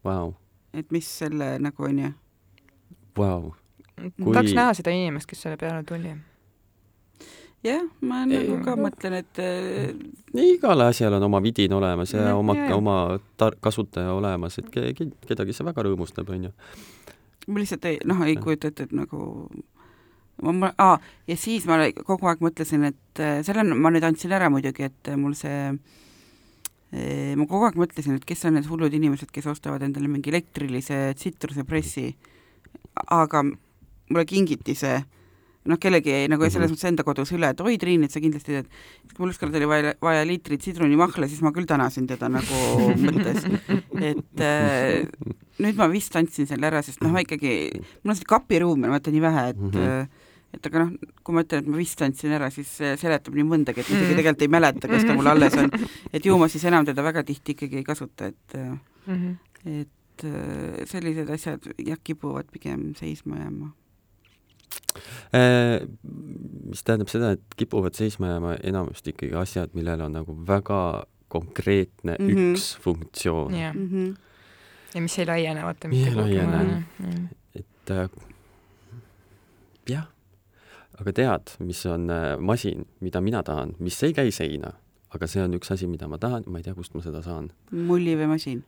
[0.04, 0.34] vau,
[0.74, 2.10] et mis selle nagu on ju.
[3.18, 3.52] vau.
[3.98, 6.12] Kui- tahaks näha seda inimest, kes selle peale tuli.
[7.64, 8.84] jah, ma Ei, nagu ka noh.
[8.86, 9.90] mõtlen, et äh,
[10.38, 15.10] igal asjal on oma vidin olemas ja Mm, oma oma tar-, kasutaja olemas, et keegi,
[15.26, 16.52] kedagi see väga rõõmustab, onju.
[17.48, 19.48] Ma lihtsalt ei, noh, ei kujuta ette, et nagu
[20.42, 24.04] ma, ma, aa, ja siis ma kogu aeg mõtlesin, et äh, selle on- ma nüüd
[24.06, 25.72] andsin ära muidugi, et mul see
[26.92, 30.30] eh, ma kogu aeg mõtlesin, et kes on need hullud inimesed, kes ostavad endale mingi
[30.32, 32.06] elektrilise tsitrusepressi,
[33.14, 34.96] aga mulle kingiti see
[35.68, 36.50] noh, kellegi jäi nagu Mhm.
[36.54, 38.68] selles mõttes enda kodus üle, et oi, Triin, et sa kindlasti tead,
[39.14, 42.62] kui mul ükskord oli vaja, vaja liitrit sidrunimahla, siis ma küll tänasin teda nagu
[43.06, 43.44] mõttes,
[44.00, 45.04] et äh,
[45.60, 47.52] nüüd ma vist andsin selle ära, sest noh, ma ikkagi,
[48.02, 49.78] mul on seda kapiruumi vaata nii vähe, et mm Mhm.
[49.78, 50.08] -hmm.
[50.54, 53.78] et aga noh, kui ma ütlen, et ma vist andsin ära, siis seletab nii mõndagi,
[53.84, 54.16] et ma isegi Mhm.
[54.22, 55.70] tegelikult ei mäleta, kas ta mul alles on.
[56.14, 59.36] et ju ma siis enam teda väga tihti ikkagi ei kasuta, et äh, Mhm.
[59.66, 63.72] et äh, sellised asjad jah, kipuvad pigem seisma jääma.
[65.34, 65.86] Äh,
[66.68, 72.16] mis tähendab seda, et kipuvad seisma jääma enamasti ikkagi asjad, millel on nagu väga konkreetne
[72.18, 72.28] mm.
[72.28, 72.54] -hmm.
[72.54, 73.54] üks funktsioon.
[73.54, 74.16] jah, Mm -hmm.
[74.94, 76.82] ja mis ei laiene, vaata Ei mitte maailma.
[77.54, 78.10] et äh,
[79.88, 80.06] jah,
[81.00, 84.72] aga tead, mis on äh, masin, mida mina tahan, mis ei käi seina,
[85.10, 87.52] aga see on üks asi, mida ma tahan, ma ei tea, kust ma seda saan.
[87.70, 88.64] mulliveemasin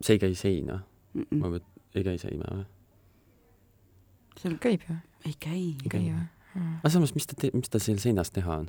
[0.00, 0.80] see ei käi seina,
[1.14, 1.26] mm.
[1.30, 1.54] ma -mm.
[1.54, 2.64] mõt-, ei käi seina või?
[4.40, 4.94] Seal käib ju,
[5.28, 5.64] ei käi.
[5.84, 6.26] ei käi või?
[6.80, 8.66] aga samas, mis ta teeb, mis ta seal seinas teha on?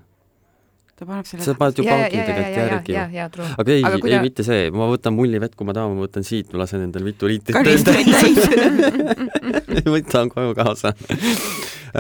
[1.02, 4.68] ta paneb selle sa paned ju ja, tegelikult järgi aga ei, ei ta- mitte see,
[4.76, 7.82] ma võtan mullivett, kui ma tahan, ma võtan siit, ma lasen endale mitu liitrit täis.
[9.90, 10.90] võtan koju kaasa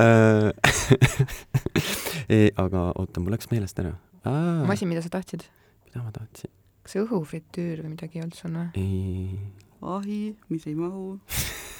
[2.31, 3.93] ei, aga oota, mul läks meelest ära.
[4.69, 5.41] masin, mida sa tahtsid?
[5.89, 6.49] mida ma tahtsin?
[6.85, 8.67] kas see õhufritüür või midagi ei olnud sul või?
[8.77, 9.25] ei.
[9.81, 10.21] ahi,
[10.53, 11.05] mis ei mahu.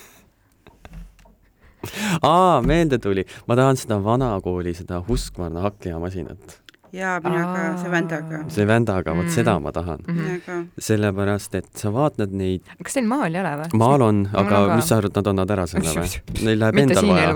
[2.24, 6.58] aa, meelde tuli, ma tahan seda vanakooli, seda Husqvarna hakkliamasinat.
[6.91, 8.39] jaa, mina ka, see vändaga.
[8.52, 9.32] see vändaga, vot Mm.
[9.36, 10.02] seda ma tahan.
[10.08, 10.58] mina ka.
[10.89, 13.70] sellepärast, et sa vaatad neid, kas teil maal ei ole või?
[13.80, 16.20] maal on, aga on mis sa arvad, nad annavad ära selle või?
[16.44, 17.32] Neil läheb endal vaja.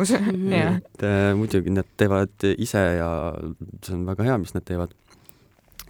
[0.60, 0.76] jah.
[0.82, 3.10] et äh, muidugi nad teevad ise ja
[3.82, 4.92] see on väga hea, mis nad teevad.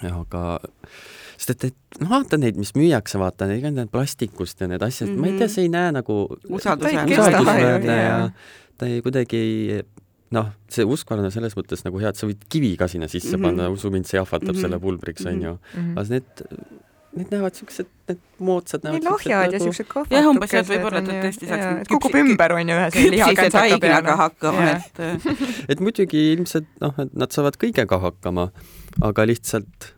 [0.04, 0.60] aga
[1.38, 5.10] sest et, et noh, vaata neid, mis müüakse, vaata neid, need plastikust ja need asjad
[5.10, 5.20] mm, -hmm.
[5.22, 7.96] ma ei tea, see ei näe nagu Usaldusväärne.
[7.96, 8.30] ja
[8.78, 9.84] ta ei kuidagi ei
[10.36, 13.42] noh, see uskvarna selles mõttes nagu hea, et sa võid kivi ka sinna sisse mm
[13.42, 13.46] Mhm.
[13.52, 13.58] -hmm.
[13.62, 14.58] panna, usu mind, see jahvatab mm Mhm.
[14.58, 14.62] -hmm.
[14.62, 15.54] selle pulbriks, onju.
[15.76, 15.98] Mhm.
[15.98, 16.26] aga need,
[17.16, 20.12] need näevad siuksed, need moodsad nii näevad lahjad ja nagu- siuksed kohvad.
[20.12, 24.18] Jah, umbes, et võib-olla ta tõesti saaks kukub ümber, on ju, ühe selle haiglaga peale.
[24.18, 25.00] hakkama, et
[25.72, 28.50] et muidugi ilmselt noh, et nad saavad kõigega hakkama,
[29.02, 29.95] aga lihtsalt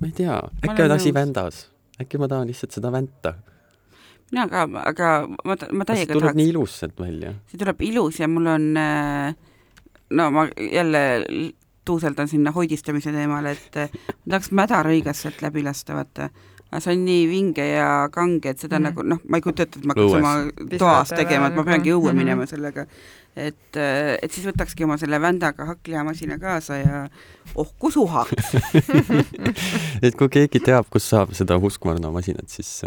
[0.00, 1.66] ma ei tea, äkki on asi vändas,
[2.00, 3.34] äkki ma tahan lihtsalt seda vänta,
[4.32, 7.34] mina ka, aga ma, ma täiega tuleb tahaks nii, ilus sealt välja.
[7.50, 9.36] see tuleb ilus ja mul on äh,
[10.10, 11.02] no ma jälle
[11.86, 13.90] tuuseldan sinna hoidistamise teemale, et äh,
[14.26, 16.30] ma tahaks mädarõigas sealt läbi lasta, vaata.
[16.72, 18.92] Aga see on nii vinge ja kange, et seda mm Mhm.
[18.92, 18.96] -hmm.
[18.96, 21.90] nagu noh, ma ei kujuta ette, et ma hakkaks oma toas tegema, et ma peangi
[21.94, 22.16] õue Mhm.
[22.18, 22.86] minema sellega.
[23.36, 23.76] et,
[24.22, 27.08] et siis võtakski oma selle vändaga hakklihamasina kaasa ja
[27.54, 28.32] oh kui suhaks.
[30.02, 32.82] et kui keegi teab, kus saab seda Husqvarna masinat, siis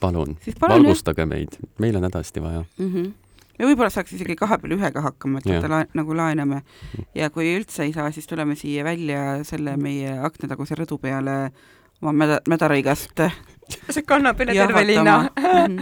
[0.00, 2.64] palun, siis palun jah valgustage meid, meil on hädasti vaja.
[2.78, 2.88] mm.
[2.92, 3.12] -hmm.
[3.58, 5.54] ja võib-olla saaks isegi kahe peale ühega hakkama, et Jah.
[5.62, 6.62] vaata la- nagu laename
[7.14, 11.52] ja kui üldse ei saa, siis tuleme siia välja selle meie aknataguse rõdu peale
[12.02, 13.22] oma mäda, mädarõigast
[13.94, 15.14] see kannab üle terve linna.
[15.38, 15.78] Mhm.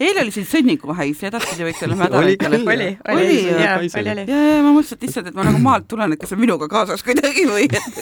[0.00, 2.56] eile oli siin sõnnikuhais ja edaspidi võiks olla Oli mädarõigal.
[2.56, 2.72] küll.
[2.74, 4.24] oli, Oli, oli, oli, oli.
[4.30, 6.44] ja, ja ma mõtlesin, et issand, et ma nagu maalt tulen, et kas see on
[6.44, 8.00] minuga kaasas kuidagi või et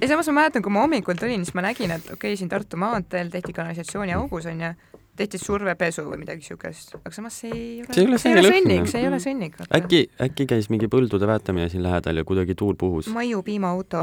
[0.00, 2.50] ja samas ma mäletan, kui ma hommikul tulin, siis ma nägin, et okei okay,, siin
[2.50, 4.72] Tartu maanteel tehti kanalisatsiooniaugus onju,
[5.20, 8.38] tehti survepesu või midagi siukest, aga samas see ei ole, See ei ole see ei
[8.40, 9.60] ole see sõnnik, see ei ole sõnnik.
[9.76, 13.10] äkki, äkki käis mingi põldude väetamine siin lähedal ja kuidagi tuul puhus.
[13.12, 14.02] Maiu piimaauto,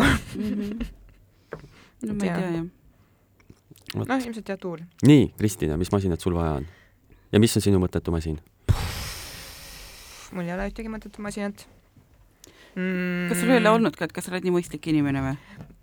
[2.06, 2.68] no ma ei tea jah.
[3.98, 4.84] noh ilmselt jah tuul.
[5.08, 6.68] nii, Kristina, mis masinat sul vaja on?
[7.32, 8.40] ja mis on sinu mõttetu masin?
[10.36, 11.66] mul ei ole ühtegi mõttetut masinat
[12.76, 13.28] mm,.
[13.32, 13.74] kas sul ei ole?
[13.74, 15.36] olnud ka, et kas sa oled nii mõistlik inimene või?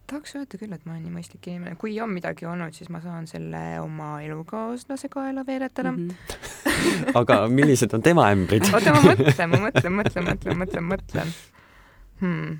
[0.04, 3.00] tahaks öelda küll, et ma olen nii mõistlik inimene, kui on midagi olnud, siis ma
[3.00, 6.12] saan selle oma elukaaslase kaela veeretada mm.
[6.74, 7.16] Mhm.
[7.20, 8.68] aga millised on tema ämbrid?
[8.68, 11.34] oota, ma mõtlen, ma mõtlen, mõtlen, mõtlen, mõtlen, mõtlen
[12.20, 12.54] hmm..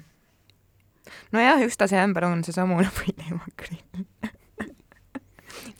[1.35, 3.81] nojah, üks ta see ämber on seesamune võileivakrill.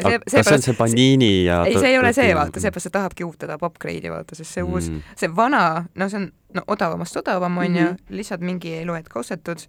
[0.01, 3.27] kas see on see paniini ja ei, see ei ole see, vaata, seepärast ta tahabki
[3.27, 5.16] uut teda popgrade'i vaata, sest see uus, mm.
[5.20, 8.16] see vana, no see on no odavamast odavam onju mm Mhm.
[8.16, 9.66] lihtsalt mingi eluhetk ostetud.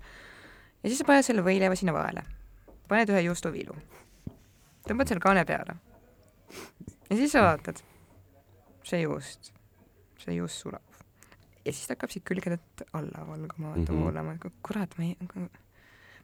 [0.83, 2.21] Ja siis sa paned selle võileiva sinna vahele,
[2.87, 3.73] paned ühe juustuviilu,
[4.87, 5.77] tõmbad selle kaane peale.
[7.09, 7.81] Ja siis sa vaatad,
[8.83, 9.53] see juust,
[10.21, 10.94] see juust sulab
[11.65, 14.01] ja siis ta hakkab siit külgedelt alla valguma, vaata Mhm.
[14.03, 15.17] voolama, kurat, ma ei,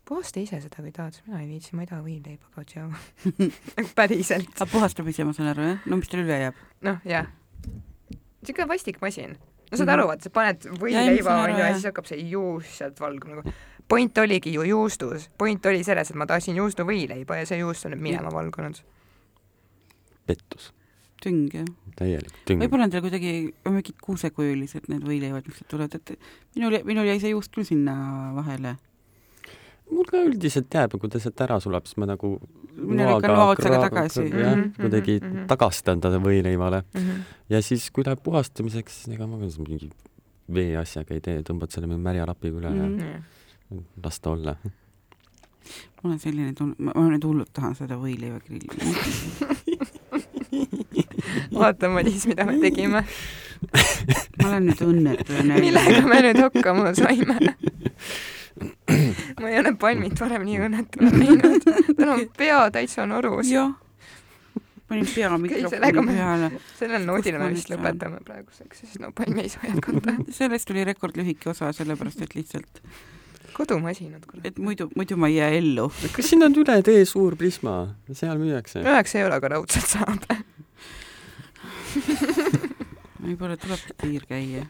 [0.05, 2.89] puhasta ise seda, kui tahad, mina ei viitsi, ma ei taha võileiba ka, tšau.
[3.77, 5.79] nagu päriselt, aga puhastab ise, ma saan aru jah?
[5.85, 6.55] no mis teil üle jääb?
[6.87, 7.27] noh jah,
[8.45, 9.93] siuke vastik masin no saad Mhm.
[9.97, 13.53] aru, vaata, sa paned võileiva onju ja siis hakkab see juust sealt valguma nagu.
[13.87, 17.91] point oligi ju juustus, point oli selles, et ma tahtsin juustuvõileiba ja see juust on
[17.93, 18.81] nüüd minema valgunud.
[20.25, 20.71] pettus,
[21.23, 21.65] tüng jah.
[21.97, 22.61] täielik tüng.
[22.63, 23.33] võib-olla on teil kuidagi
[23.67, 26.15] mingid kuusekujulised need võileivad, mis sealt tulevad, et
[26.55, 27.95] minul, minul jäi see juust küll sinna
[28.37, 28.75] vahele.
[29.91, 32.37] mul ka üldiselt jääb kui ta sealt ära sulab, siis ma nagu
[32.81, 34.23] Mina lükkan noa otsaga tagasi.
[34.31, 35.47] jah Mhm,, kuidagi mhm, mhm.
[35.51, 37.19] tagastan ta võileivale Mhm.
[37.49, 39.89] ja siis, kui läheb puhastamiseks, siis ega ma ka siis mingi
[40.51, 42.99] veeasjaga ei tee, tõmbad selle märja lapiga üle Mhm.
[42.99, 43.21] ja
[44.03, 44.55] las ta olla.
[46.03, 48.69] mul on selline tunne, ma nüüd hullult tahan seda võileivagrilli.
[51.61, 53.05] vaata, Madis, mida me tegime,
[54.41, 57.37] ma olen nüüd õnnetu millega me nüüd hakkama saime.
[59.41, 63.51] ma ei ole palmit varem nii õnnetuna näinud, tal on pea täitsa norus.
[63.51, 63.71] jah.
[64.89, 66.51] panin pea mikrofoni peale.
[66.79, 70.17] sellel noodil me vist lõpetame praeguseks, sest no palmi ei saa jätkata.
[70.41, 72.83] sellest tuli rekordlühike osa, sellepärast et lihtsalt,
[73.55, 74.59] kodumasinad, kurat et.
[74.59, 75.91] muidu, mudu ma ei jää ellu.
[76.15, 77.77] kas siin on üle tee suur Prisma,
[78.11, 78.83] seal müüakse?
[78.83, 80.25] üheksa euroga raudselt saab.
[83.21, 84.65] Võib-olla tulebki tiir käia.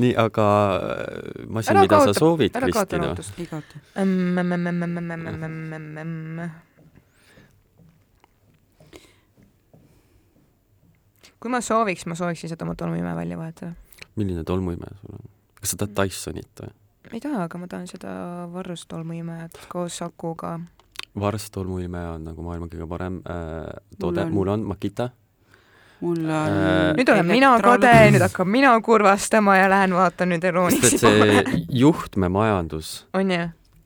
[0.00, 0.46] nii, aga
[0.78, 3.38] äh, masin, mida sa kaota- soovid, ära kaota Kristina?
[3.38, 3.74] ei kaota.
[11.40, 13.72] kui ma sooviks, ma sooviks lihtsalt oma tolmuime välja vahetada.
[14.16, 15.24] milline tolmuime sul on?
[15.60, 16.72] kas sa tahad Dysonit või?
[17.12, 18.10] ei taha, aga ma tahan seda
[18.52, 20.58] Varrus tolmuimejat koos Sakuga.
[21.20, 23.66] Vars tolmuime on nagu maailma kõige parem äh,
[23.98, 25.08] toode, mul on Makita.
[26.00, 30.44] Mul on Äh, nüüd olen mina kade, nüüd hakkab mina kurvastama ja lähen vaatan nüüd
[30.44, 33.32] Eloniksi see juhtmemajandus on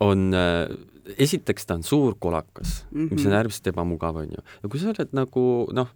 [0.01, 0.77] on äh,
[1.19, 3.15] esiteks ta on suur kolakas mm, -hmm.
[3.15, 3.39] mis on Mhm.
[3.39, 4.41] äärmiselt ebamugav, onju.
[4.63, 5.89] ja kui sa oled nagu noh,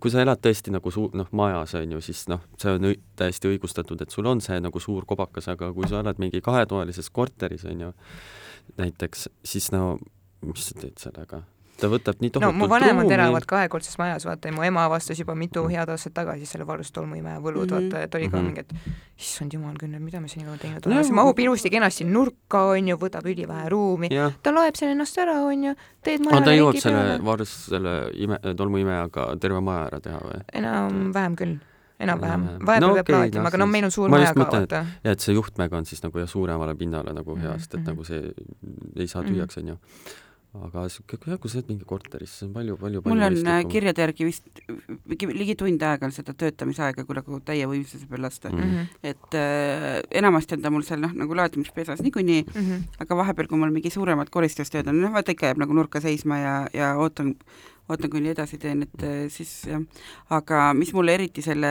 [0.00, 3.48] kui sa elad tõesti nagu suu-, noh, majas on ju, siis noh, see on täiesti
[3.48, 7.64] õigustatud, et sul on see nagu suur kobakas, aga kui sa elad mingi kahetoalises korteris
[7.64, 7.92] on ju,
[8.76, 9.98] näiteks, siis no
[10.42, 11.42] mis sa teed sellega?
[11.82, 13.14] Ta võtab nii no tohutult mu vanemad ruumi.
[13.18, 16.94] elavad kahekordses majas, vaata ja mu ema avastas juba mitu head aastat tagasi selle varust
[16.94, 17.76] tolmuimeja võlud mm.
[17.76, 17.90] -hmm.
[17.92, 18.46] vaata, et oli ka Mhm.
[18.46, 18.72] mingi, et
[19.18, 22.62] issand jumal küll, mida me siin teinud No oleme, see ja- mahub ilusti kenasti nurka,
[22.76, 24.08] on ju, võtab ülivähe ruumi,
[24.42, 28.10] ta loeb selle ennast ära, on ju, teed aga majale ta jõuab selle varsti selle
[28.14, 30.40] ime, tolmuimejaga terve maja ära teha või?
[30.52, 31.56] enam-vähem küll,
[32.02, 34.34] enam-vähem, vahepeal No peab okei, laadima, noh aga no siis- meil on suur ma maja
[34.34, 34.86] ka, vaata.
[35.04, 37.86] ja et see juhtmega on siis nagu jah, suuremale pinnale nagu hea, sest et Mhm,
[37.90, 38.32] nagu see
[38.96, 39.30] ei saa Mhm.
[39.34, 39.76] tühjaks, onju.
[40.52, 43.48] Aga siuke, jah, kui sa oled mingi korteris, see on palju, palju, mul palju on
[43.54, 44.60] äh, kirjade järgi vist
[45.08, 48.66] ligi, tund aega on seda töötamisaega, kui nagu täie võimsuse peal lasta mm..
[48.66, 52.84] Mhm, et äh, enamasti on ta mul seal noh, nagu laadimispesas niikuinii, mhm.
[53.00, 56.42] aga vahepeal, kui mul mingi suuremad koristustööd on, noh vaata ikka jääb nagu nurka seisma
[56.42, 57.32] ja, ja ootan,
[57.90, 59.82] ootan kuni edasi teen, et äh, siis jah,
[60.30, 61.70] aga mis mulle eriti selle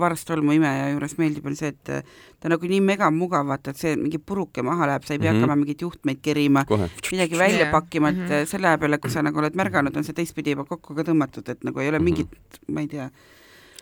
[0.00, 3.82] varstolmu imeja juures meeldib, on see, et äh, ta on nagu nii megamugav, vaata, et
[3.82, 5.44] see mingi puruke maha läheb, sa ei pea mm -hmm.
[5.44, 6.64] hakkama mingeid juhtmeid kerima,
[7.12, 7.72] midagi välja yeah.
[7.72, 8.46] pakkima, et mm -hmm.
[8.46, 11.48] selle aja peale, kui sa nagu oled märganud, on see teistpidi juba kokku ka tõmmatud,
[11.48, 12.74] et nagu ei ole mingit mm, -hmm.
[12.74, 13.10] ma ei tea,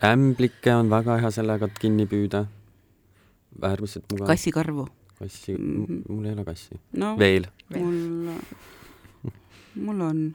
[0.03, 2.47] ämblikke on väga hea sellega kinni püüda.
[3.63, 4.27] äärmiselt mugav.
[4.27, 4.89] kassikarvu.
[5.19, 6.03] kassi Mhm.
[6.09, 6.81] mul ei ole kassi.
[6.93, 7.47] no veel.
[7.77, 8.33] mul,
[9.75, 10.35] mul on.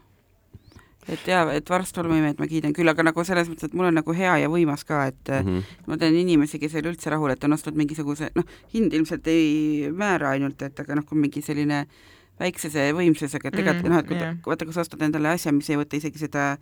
[1.12, 4.16] Et jaa, et varstolmuimeid ma kiidan küll, aga nagu selles mõttes, et mul on nagu
[4.18, 5.46] hea ja võimas ka, et mm.
[5.46, 5.86] -hmm.
[5.92, 9.28] ma tean inimesi, kes ei ole üldse rahul, et on ostnud mingisuguse, noh, hind ilmselt
[9.28, 11.86] ei määra ainult, et aga noh, kui mingi selline
[12.40, 15.52] väiksese võimsusega, et tegelikult Mm, noh, et kui ta, vaata, kui sa ostad endale asja,
[15.52, 16.58] mis ei võta isegi seda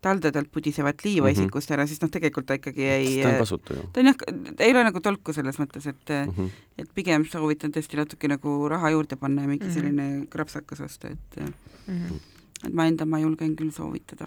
[0.00, 1.34] taldadelt pudisevat liiva mm.
[1.34, 1.42] -hmm.
[1.42, 4.14] isikust ära, siis noh, tegelikult ta ikkagi ei ta on kasutu ju ta on jah,
[4.56, 6.32] ta ei ole nagu tolku selles mõttes, et mm.
[6.32, 6.50] -hmm.
[6.78, 9.70] et pigem soovitan tõesti natuke nagu raha juurde panna ja mingi mm.
[9.70, 9.74] -hmm.
[9.74, 11.52] selline krapsakas osta, et
[11.88, 12.37] Mhm.
[12.66, 14.26] Et ma enda ma julgen küll soovitada.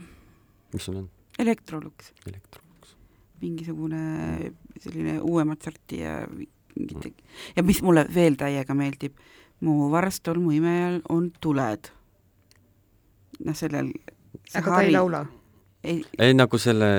[0.74, 1.10] mis sul on?
[1.40, 2.96] Electrolux, Elektrolux.
[3.42, 6.20] mingisugune selline uuemat sorti ja
[6.76, 7.16] mingit
[7.56, 9.14] ja mis mulle veel täiega meeldib,
[9.62, 11.92] mu varstolmuimejal on tuled.
[13.46, 13.92] noh, sellel
[14.56, 15.26] aga ta ei laula.
[15.84, 16.90] ei, ei nagu selle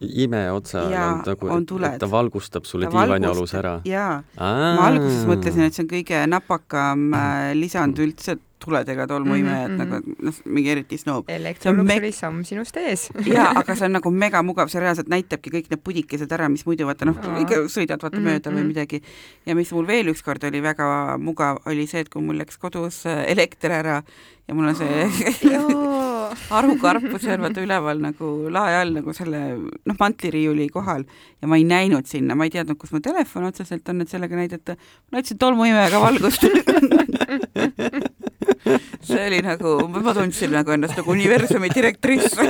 [0.00, 1.50] ime otsa Jaa, on nagu,
[1.86, 3.74] et ta valgustab sulle Ta diivani valgustab- alus ära.
[3.84, 9.70] jaa, ma alguses mõtlesin, et see on kõige napakam äh, lisand üldse tuledega tolmuimeja, et
[9.74, 11.28] Mhm, nagu noh, mingi eriti snoob.
[11.28, 13.08] Electrolux me- oli samm sinust ees.
[13.26, 16.86] jaa, aga see on nagu megamugav, see reaalselt näitabki kõik need pudikesed ära, mis muidu
[16.88, 18.68] vaata noh ikka sõidad vaata Mhm, mööda või mhm.
[18.72, 19.02] midagi.
[19.46, 23.04] ja mis mul veel ükskord oli väga mugav, oli see, et kui mul läks kodus
[23.06, 24.02] äh, elekter ära
[24.48, 25.08] ja mul on see
[26.50, 31.04] harukarp seal vaata üleval nagu lae all nagu selle noh, mantliriiuli kohal
[31.40, 34.36] ja ma ei näinud sinna, ma ei teadnud, kus mu telefon otseselt on, et sellega
[34.36, 34.76] näidata.
[35.10, 36.44] ma näitasin tolmuimega valgust
[39.06, 42.34] see oli nagu, ma tundsin nagu ennast nagu universumi direktriss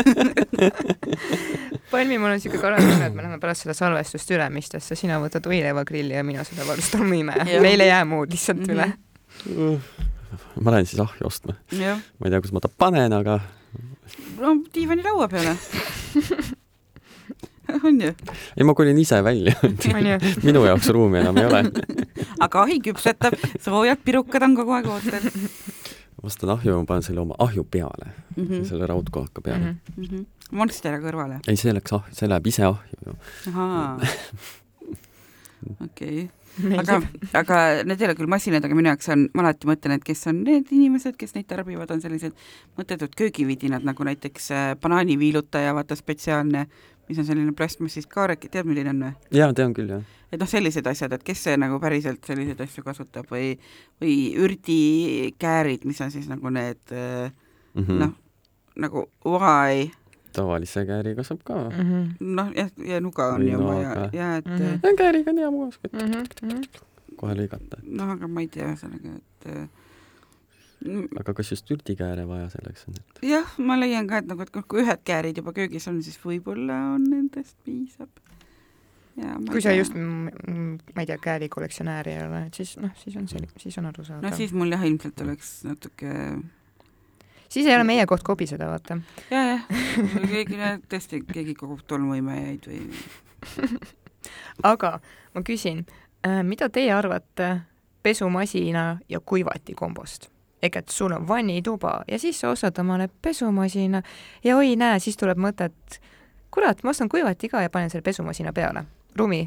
[1.95, 6.17] Palmi, mul on siuke tunne, et me läheme pärast seda salvestust Ülemistesse, sina võtad võileivagrilli
[6.17, 7.61] ja mina seda varstolmuime Jah..
[7.63, 8.73] meil ei jää muud lihtsalt Mhm.
[8.75, 8.87] üle.
[10.65, 11.53] ma lähen siis ahju ostma.
[11.75, 13.35] ma ei tea, kus ma ta panen, aga
[14.41, 15.53] no diivanilaua peale
[17.85, 18.11] on ju,
[18.57, 19.55] ei, ma kolin ise välja.
[20.47, 21.61] minu jaoks ruumi enam ei ole.
[22.45, 25.25] aga ahi küpsetab, soojad pirukad on kogu aeg ootel
[26.25, 28.45] ostan ahju, ma panen selle oma ahju peale mm.
[28.45, 28.65] -hmm.
[28.69, 29.77] selle raudkohaka peale.
[29.97, 30.25] Mm -hmm.
[30.53, 33.17] Monstera kõrvale, ei, see läks ahju, see läheb ise ahju ju.
[33.51, 33.99] ahaa,
[35.89, 36.29] okei
[36.79, 36.99] aga,
[37.35, 40.27] aga need ei ole küll masinad, aga minu jaoks on, ma alati mõtlen, et kes
[40.31, 42.37] on need inimesed, kes neid tarbivad, on sellised
[42.79, 46.67] mõttetud köögividinad nagu näiteks äh, banaaniviilutaja, vaata spetsiaalne,
[47.09, 49.15] mis on selline plastmassist kaarek, tead, milline on või?
[49.39, 50.03] jaa, tean küll, jah.
[50.33, 53.55] et noh, sellised asjad, et kes see nagu päriselt selliseid asju kasutab või,
[54.03, 54.15] või
[54.45, 57.33] ürdikäärid, mis on siis nagu need äh,
[57.75, 57.99] Mhm.
[57.99, 58.13] noh,
[58.79, 59.91] nagu why,
[60.35, 61.55] tavalise kääriga saab ka.
[61.71, 62.17] Mhm.
[62.21, 64.97] noh jah, ja nuga on ju oma ja et mm.
[64.99, 66.63] kääriga on hea mugav, Mhm.
[67.17, 67.83] kohe lõigata.
[67.83, 69.84] noh, aga ma ei tea ühesõnaga, et äh, mm,
[71.21, 74.51] aga kas just ürdikääre vaja selleks on, et jah, ma leian ka, et nagu, et
[74.53, 78.11] kui- ühed käärid juba köögis on, siis võib-olla on nendest piisab.
[79.17, 82.93] ja ma kui sa just, ma ei tea, kääri kollektsionäär ei ole, et siis noh,
[83.01, 86.13] siis on see, siis on arusaadav no siis mul jah, ilmselt oleks natuke
[87.49, 88.99] siis ei ole meie koht kobiseda, vaata.
[89.31, 89.69] ja, jah,
[90.29, 90.59] keegi
[90.91, 92.83] tõesti, keegi kogub tolmuimejaid või
[94.73, 94.99] aga
[95.35, 95.85] ma küsin,
[96.45, 97.51] mida teie arvate
[98.05, 100.34] pesumasina ja kuivati kombost?
[100.65, 104.03] Ehk et sul on vannituba ja siis sa ostad omale pesumasina
[104.45, 106.01] ja oi näe, siis tuleb mõte, et
[106.55, 108.85] kurat, ma ostan kuivati ka ja panen selle pesumasina peale.
[109.19, 109.45] ruumi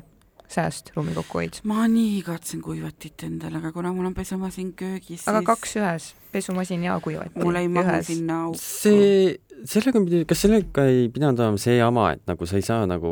[0.48, 1.60] sääst, ruumi kokkuhoid.
[1.64, 6.08] ma nii igatsen kuivatit endale, aga kuna mul on pesumasin köögis, aga siis kaks ühes,
[6.32, 7.44] pesumasin ja kuivati.
[7.44, 8.62] mul ei mahu sinna auku.
[8.62, 13.12] see sellega kas sellega ei pidanud olema see jama, et nagu sa ei saa nagu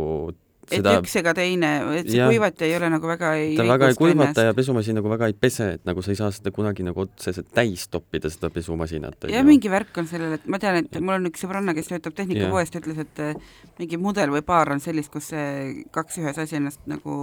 [0.66, 2.30] et seda, üks ega teine, et see Jah.
[2.30, 4.42] kuivati ei ole nagu väga ei ta väga ei kuivata ennast.
[4.50, 7.48] ja pesumasin nagu väga ei pese, et nagu sa ei saa seda kunagi nagu otseselt
[7.56, 9.30] täis toppida, seda pesumasinat.
[9.32, 12.18] ja mingi värk on sellel, et ma tean, et mul on üks sõbranna, kes töötab
[12.20, 13.40] tehnikapoes, ta ütles, et eh,
[13.80, 17.16] mingi mudel või paar on sellist, kus see kaks ühes asi ennast nagu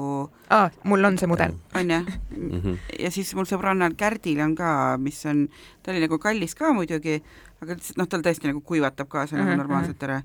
[0.48, 1.58] aa, mul on see mudel.
[1.78, 2.50] on jah, mm.
[2.56, 2.80] -hmm.
[3.04, 5.46] ja siis mul sõbrannal Kärdil on ka, mis on,
[5.82, 7.20] ta oli nagu kallis ka muidugi,
[7.62, 10.22] aga noh, tal tõesti nagu kuivatab ka see Mhm, nagu normaalselt ära.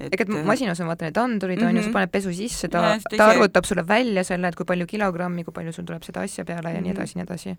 [0.00, 1.68] Ega et masinas on vaata need andurid mm, -hmm.
[1.68, 1.92] on ju, sa Mhm.
[1.92, 5.52] paned pesu sisse, ta ta ise- arvutab sulle välja selle, et kui palju kilogrammi, kui
[5.52, 6.98] palju sul tuleb seda asja peale ja nii Mhm.
[7.00, 7.56] edasi, nii edasi.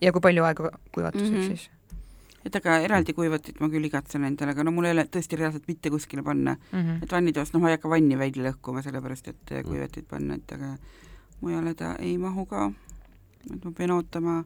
[0.00, 1.46] ja kui palju aega kuivatuseks Mhm.
[1.46, 1.70] siis.
[2.44, 5.68] et aga eraldi kuivatit ma küll igatsen endale, aga no mul ei ole tõesti reaalselt
[5.68, 7.02] mitte kuskile panna, Mhm.
[7.02, 9.56] et vannitoas, noh, ma ei hakka vanni välja lõhkuma, sellepärast et Mm.
[9.56, 10.76] eh, kuivatit panna, et aga
[11.40, 12.72] mujale ta ei mahu ka.
[13.54, 14.44] et ma pean ootama,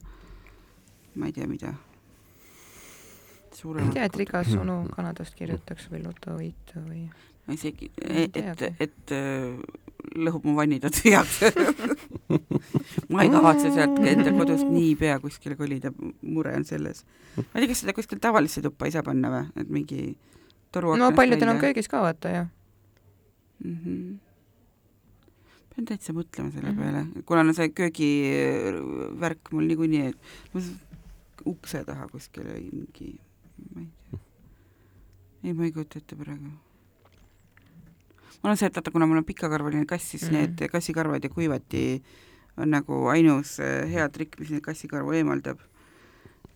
[1.14, 1.74] ma ei tea, mida.
[3.92, 7.08] tea, et rikas onu Kanadast kirjutaks või lotovõitu või
[7.46, 9.54] ma isegi, ei et, et, et äh,
[10.16, 11.40] lõhub mu vannitoa tühjaks.
[13.12, 15.92] ma ei kavatse sealt enda kodust niipea kuskile kolida,
[16.22, 17.04] mure on selles.
[17.36, 20.00] ma ei tea, kas seda kuskil tavalisse tuppa ei saa panna või, et mingi
[20.74, 22.44] toru no paljudel on köögis ka vaata ju.
[23.64, 23.76] mm.
[23.84, 24.16] -hmm.
[25.74, 26.82] pean täitsa mõtlema selle mm -hmm.
[27.12, 30.18] peale, kuna no see köögivärk mul niikuinii, et
[30.54, 30.74] ma s-
[31.46, 33.18] ukse taha kuskile mingi,
[33.74, 34.20] ma ei tea.
[35.44, 36.50] ei, ma ei kujuta ette praegu.
[38.42, 40.36] mul on see, et vaata, kuna mul on pikakarvaline kass, siis mm.
[40.36, 40.58] -hmm.
[40.58, 42.02] need kassikarvad ja kuivati
[42.56, 45.58] on nagu ainus äh, hea trikk, mis neid kassikarvu eemaldab.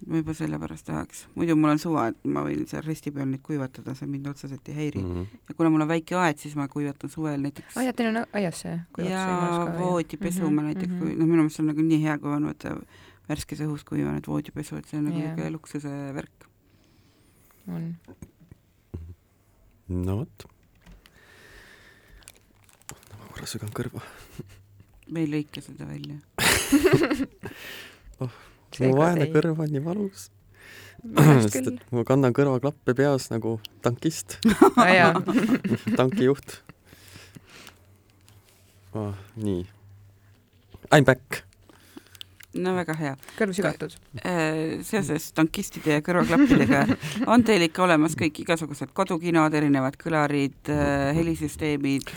[0.07, 3.43] ma juba sellepärast tahaks, muidu mul on suva, et ma võin seal resti peal neid
[3.45, 5.09] kuivatada, see mind otseselt ei häiri mm.
[5.09, 5.27] Mm -hmm.
[5.27, 5.49] -hmm.
[5.49, 8.25] ja kuna mul on väike aed, siis ma kuivatan suvel näiteks aa, ja teil on
[8.33, 11.19] aias see ja voodipesu Mhm, ma näiteks mm, -hmm.
[11.19, 12.81] noh, minu meelest on nagu nii hea, kui on vaata
[13.29, 15.27] värskes õhus kuivanud voodipesu, et see on nagu Jaa.
[15.27, 16.50] niisugune luksuse värk.
[17.69, 17.95] on.
[19.89, 20.47] no vot.
[23.19, 24.03] ma korra sügan kõrva.
[25.11, 26.19] me ei lõika seda välja.
[28.21, 30.29] mu vaene kõrv on nii valus,
[31.47, 34.39] sest et ma kannan kõrvaklappe peas nagu tankist,
[35.01, 35.15] jaa,
[35.99, 36.61] tankijuht
[38.95, 39.15] oh,.
[39.37, 39.65] nii.
[40.91, 41.45] I m back.
[42.55, 43.17] No väga hea.
[43.39, 43.93] kõrv sügatud.
[44.87, 46.85] seoses tankistide ja kõrvaklappidega
[47.33, 50.71] on teil ikka olemas kõik igasugused kodukinod, erinevad kõlarid,
[51.15, 52.11] helisüsteemid,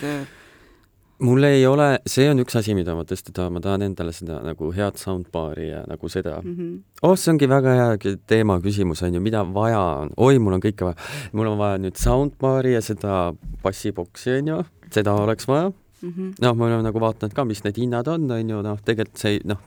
[1.24, 4.40] mul ei ole, see on üks asi, mida ma tõesti tahan, ma tahan endale seda
[4.44, 6.74] nagu head soundbar'i ja nagu seda Mhm.
[7.04, 10.62] oh, see ongi väga hea teema küsimus on ju, mida vaja on, oi, mul on
[10.66, 10.98] kõike vaja,
[11.32, 14.60] mul on vaja nüüd soundbar'i ja seda bassiboksi on ju,
[14.92, 15.72] seda oleks vaja,
[16.04, 16.34] Mhm.
[16.42, 19.40] noh, me oleme nagu vaadanud ka, mis need hinnad on, on ju, noh, tegelikult see
[19.46, 19.58] noh,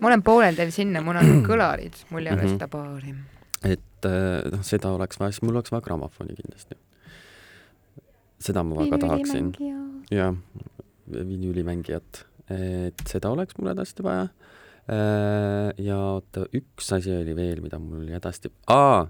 [0.00, 2.54] ma olen poolel teel sinna, mul on kõlarid, mul ei ole Mhm.
[2.56, 3.14] seda baari.
[3.64, 6.76] et eh, noh, seda oleks vaja, siis mul oleks vaja grammofoni kindlasti.
[8.44, 9.52] seda ma väga tahaksin,
[10.12, 10.34] jah,
[11.10, 14.28] vinüülimängijat, et seda oleks mul hädasti vaja.
[15.80, 19.06] ja oota, üks asi oli veel, mida mul oli hädasti, aa,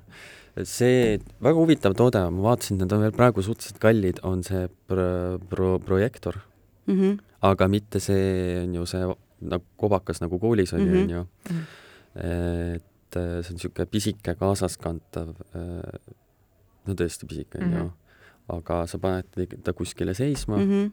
[0.63, 5.41] see väga huvitav toode, ma vaatasin, need on veel praegu suhteliselt kallid, on see pro-,
[5.51, 6.39] pro-, projektor,
[6.87, 7.17] Mhm.
[7.43, 9.03] aga mitte see on ju see
[9.45, 11.03] nagu kobakas nagu koolis on ju, Mhm.
[11.03, 11.27] on ju.
[12.17, 15.35] et äh, see on niisugune pisike kaasaskantav,
[16.87, 17.91] no tõesti pisike on ju Mhm.,
[18.55, 19.25] aga sa paned
[19.65, 20.93] ta kuskile seisma Mhm.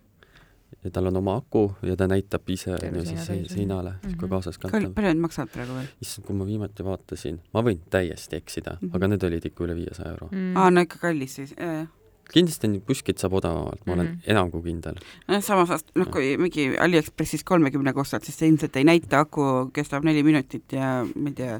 [0.83, 4.07] ja tal on oma aku ja ta näitab ise Terve on ju siis seinale, Mhm.
[4.07, 4.93] niisugune Kal- kaasaskantav.
[4.93, 5.87] palju need maksavad praegu veel?
[6.01, 8.87] issand, kui ma viimati vaatasin, ma võin täiesti eksida mm.
[8.89, 8.95] -hmm.
[8.95, 10.57] aga need olid ikka üle viiesaja euro mm..
[10.57, 11.87] aa, no ikka kallis siis, jah.
[12.31, 14.19] Kindlasti on kuskilt saab odavamalt, ma olen mm Mhm.
[14.21, 14.31] -hmm.
[14.31, 14.95] enam kui kindel.
[15.27, 19.69] noh, samas aast- noh, kui mingi Aliekspressis kolmekümnega ostad, siis see ilmselt ei näita, aku
[19.73, 21.59] kestab neli minutit ja ma ei tea,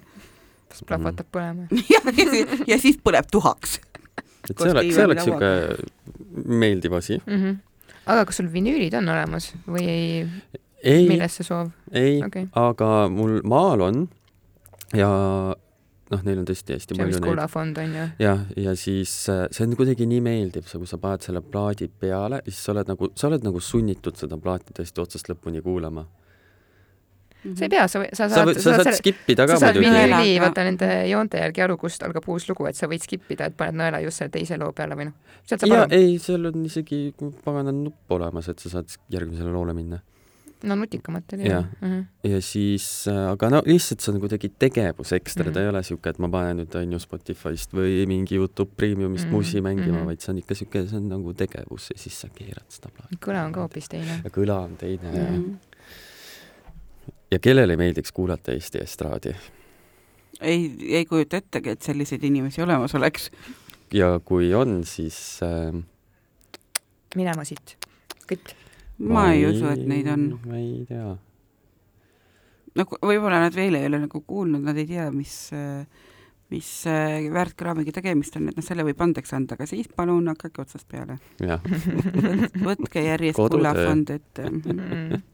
[0.70, 1.68] kas plahvatab põlema?
[1.94, 2.00] ja,
[2.68, 3.80] ja, siis, põleb tuhaks.
[4.50, 5.78] et see oleks, see oleks niisugune
[6.60, 7.22] meeldiv asi.
[7.28, 7.56] Mhm.
[8.06, 10.26] aga kas sul vinüülid on olemas või ei,
[10.84, 11.70] ei, milles see soov?
[11.94, 14.08] ei okei, aga mul maal on
[14.98, 15.10] ja
[16.12, 17.26] noh, neil on tõesti hästi see palju neid.
[17.26, 18.08] kullafond on ju?
[18.22, 21.88] jah, ja siis äh, see on kuidagi nii meeldiv, sa, kui sa paned selle plaadi
[21.88, 26.06] peale, siis sa oled nagu, sa oled nagu sunnitud seda plaati tõesti otsast lõpuni kuulama.
[27.42, 29.80] sa ei pea, sa, sa sa saad, võid, sa saad skip ida ka sa saad
[29.80, 29.96] muidugi.
[29.96, 33.48] vinüüli- vaata nende joonte järgi aru, kust algab uus lugu, et sa võid skip ida,
[33.50, 35.16] et paned nõela just selle teise loo peale või noh,
[35.50, 35.98] sealt saab ja aru.
[35.98, 37.02] ei, seal on isegi
[37.46, 40.04] pagana nupp olemas, et sa saad järgmisele loole minna.
[40.64, 41.66] No nutikamat oli Jah.
[41.82, 42.06] jah.
[42.24, 45.50] ja siis, aga no lihtsalt see on kuidagi tegevus ekstra mm, Mhm.
[45.50, 45.54] -hmm.
[45.54, 49.26] ta ei ole siuke, et ma panen nüüd on ju Spotify'st või mingi Youtube Premiumist
[49.26, 49.38] mm Mhm, -hmm.
[49.38, 50.02] musi mängima mm, mhm.
[50.02, 50.06] -hmm.
[50.06, 53.18] vaid see on ikka siuke, see on nagu tegevus ja siis sa keerad seda plaati.
[53.26, 54.22] kõla on ka hoopis teine.
[54.24, 55.18] ja kõla on teine mm.
[55.18, 55.48] -hmm.
[55.48, 55.56] Mhm.
[57.32, 59.36] ja kellele ei meeldiks kuulata Eesti estraadi?
[60.42, 63.32] ei, ei kujuta ettegi, et selliseid inimesi olemas oleks.
[63.94, 65.84] ja kui on, siis äh,
[67.16, 67.78] minema siit,
[68.32, 68.54] kõik.
[69.02, 70.28] Ma ei usu, et neid on.
[70.46, 71.16] ma ei tea.
[72.80, 75.36] nagu võib-olla nad veel ei ole nagu kuulnud, nad ei tea, mis,
[76.54, 80.64] mis äh, väärtkraamiga tegemist on, et noh, selle võib andeks anda, aga siis palun hakake
[80.64, 81.20] otsast peale.
[82.70, 84.50] võtke järjest kullafond ette.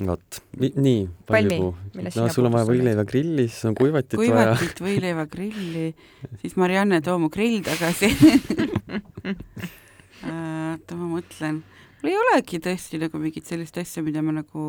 [0.00, 1.72] Vot, nii palju.
[1.96, 4.30] millest no sul on vaja võileiva grilli, siis on kuivatit vaja.
[4.30, 5.88] kuivatit, võileivagrilli,
[6.40, 8.08] siis Marianne too mu grill tagasi.
[10.24, 11.60] oota, ma mõtlen.
[12.08, 14.62] Ei olegi tõesti nagu mingit sellist asja, mida ma nagu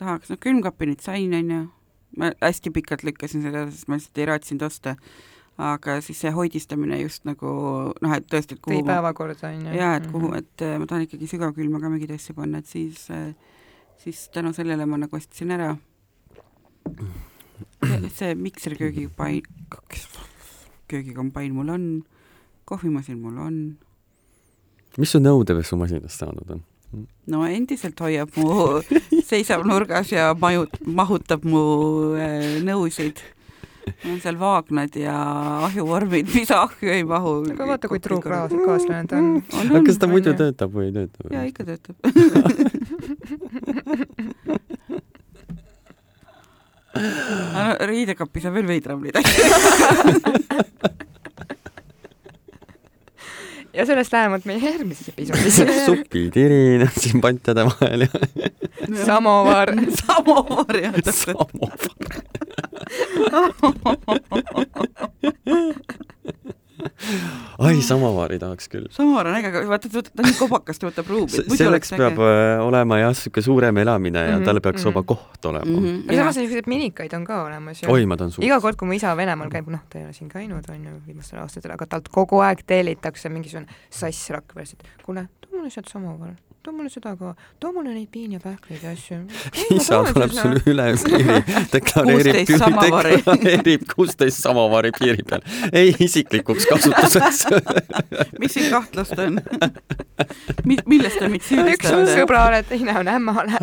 [0.00, 1.60] tahaks, no külmkapi nüüd sain, onju.
[2.20, 4.96] ma hästi pikalt lükkasin seda, sest ma lihtsalt ei raatsinud osta.
[5.62, 7.48] aga siis see hoidistamine just nagu
[7.92, 9.74] noh, et tõesti, et tõi kuhu ma päevakorda onju.
[9.76, 13.04] jaa, et kuhu, et äh, ma tahan ikkagi sügavkülma ka mingeid asju panna, et siis,
[14.00, 15.74] siis tänu sellele ma nagu ostsin ära.
[18.16, 19.44] see mikser köögipain,
[20.88, 21.86] köögikombain mul on,
[22.64, 23.58] kohvimasin mul on,
[25.00, 26.62] mis su nõudepesumasinast saanud on?
[27.32, 28.80] no endiselt hoiab mu,
[29.30, 31.62] seisab nurgas ja maju, mahutab mu
[32.18, 33.22] äh, nõusid.
[34.06, 35.14] on seal vaagnad ja
[35.66, 37.32] ahjuvormid, mis ahju ei mahu.
[37.54, 39.40] aga vaata, kui truu kaas-, kaaslane ta on.
[39.62, 41.18] aga kas ta muidu töötab või ei tööta?
[41.32, 41.96] jaa, ikka töötab.
[47.88, 49.42] riidekapis on veel veidram asju.
[53.74, 55.56] Ja sellest lähemalt meie järgmises episoodis.
[55.86, 58.08] supitirin siin pantjade vahel ja
[59.06, 59.72] samovar.
[60.02, 61.36] samovar jah, täpselt.
[61.36, 61.88] samovar.
[67.58, 68.86] ai, samovari tahaks küll.
[68.94, 71.44] samovar on äge, aga vaata, ta ta on nii kobakas, ta võtab ruumi.
[71.56, 74.92] selleks peab äh, olema jah, sihuke suurem elamine ja Mhm, tal peaks mhm.
[74.92, 75.80] oma koht olema.
[75.80, 76.10] Mhm.
[76.10, 77.90] ja samas selliseid minikaid on ka olemas ju.
[77.90, 78.46] oi, ma tahan suurt.
[78.46, 80.94] iga kord, kui mu isa Venemaal käib, noh, ta ei ole siin käinud, on ju,
[81.06, 85.90] viimastel aastatel, aga talt kogu aeg tellitakse mingisugune sass Rakveres, et kuule, too mulle sealt
[85.92, 89.16] samovar, too mulle seda ka, too mulle neid piin ja pähkleid ja asju.
[89.76, 91.38] isa tuleb sul üle piiri,
[91.72, 93.16] deklareerib 16 samovari.
[93.16, 95.42] deklareerib kuusteist samovari piiri peal.
[95.72, 97.44] ei isiklikuks kasutuseks.
[98.42, 99.40] mis siin kahtlust on?
[100.86, 103.58] millest te mind üks on sõbrale, teine on ämmale,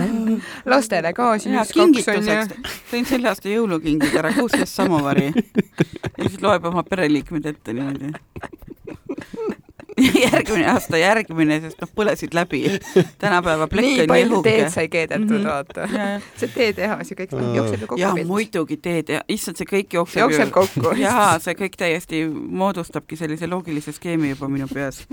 [0.67, 5.31] lastele ka siin üks-kaks on ju tõin selle aasta jõulukingid ära, kuusteist samovari.
[5.31, 8.11] ja siis loeb oma pereliikmed ette niimoodi.
[10.31, 12.61] järgmine aasta järgmine, sest noh, põlesid läbi.
[13.21, 14.69] tänapäeva plekk nii on palju nihuke teed.
[14.73, 15.45] sai keedetud, Mhm.
[15.47, 15.81] vaata.
[15.93, 17.55] jaa, see teetehas ja kõik Aa.
[17.55, 20.93] jookseb ju kokku jaa, muidugi teed ja issand, see kõik jookseb, jookseb kokku.
[21.05, 25.03] jaa, see kõik täiesti moodustabki sellise loogilise skeemi juba minu peas.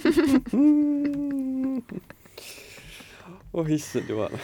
[3.56, 4.34] oh issand jumal,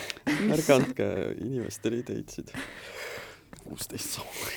[0.52, 1.06] ärge andke
[1.44, 2.50] inimestele ideid.
[3.62, 4.56] kuusteist samovari.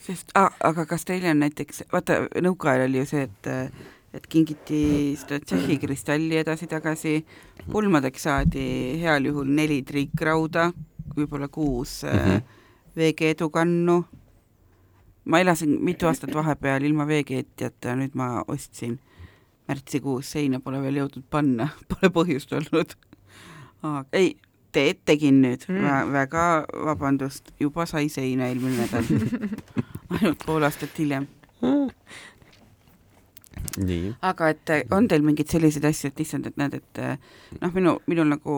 [0.00, 3.50] Sest ah,, aga kas teil on näiteks, vaata nõukaajal oli ju see, et
[4.14, 7.12] et kingiti seda Tšehhi kristalli edasi-tagasi,
[7.70, 8.64] pulmadeks saadi
[8.98, 10.72] heal juhul neli triikrauda,
[11.16, 12.30] võib-olla kuus mm Mhm.
[12.30, 12.42] -hmm.
[12.96, 14.04] veekeedukannu.
[15.24, 17.06] ma elasin mitu aastat vahepeal ilma
[17.86, 18.98] ja nüüd ma ostsin
[19.68, 22.94] märtsikuus, seina pole veel jõudnud panna, pole põhjust olnud.
[24.12, 24.36] ei,
[24.72, 25.76] teed tegin nüüd Mm.
[25.76, 29.04] mm., väga vabandust, juba sai seina eelmine nädal,
[30.18, 31.28] ainult pool aastat hiljem.
[33.86, 37.16] nii, aga et äh, on teil mingeid selliseid asju, et issand, et näed, et äh,
[37.60, 38.56] noh, minu, minul nagu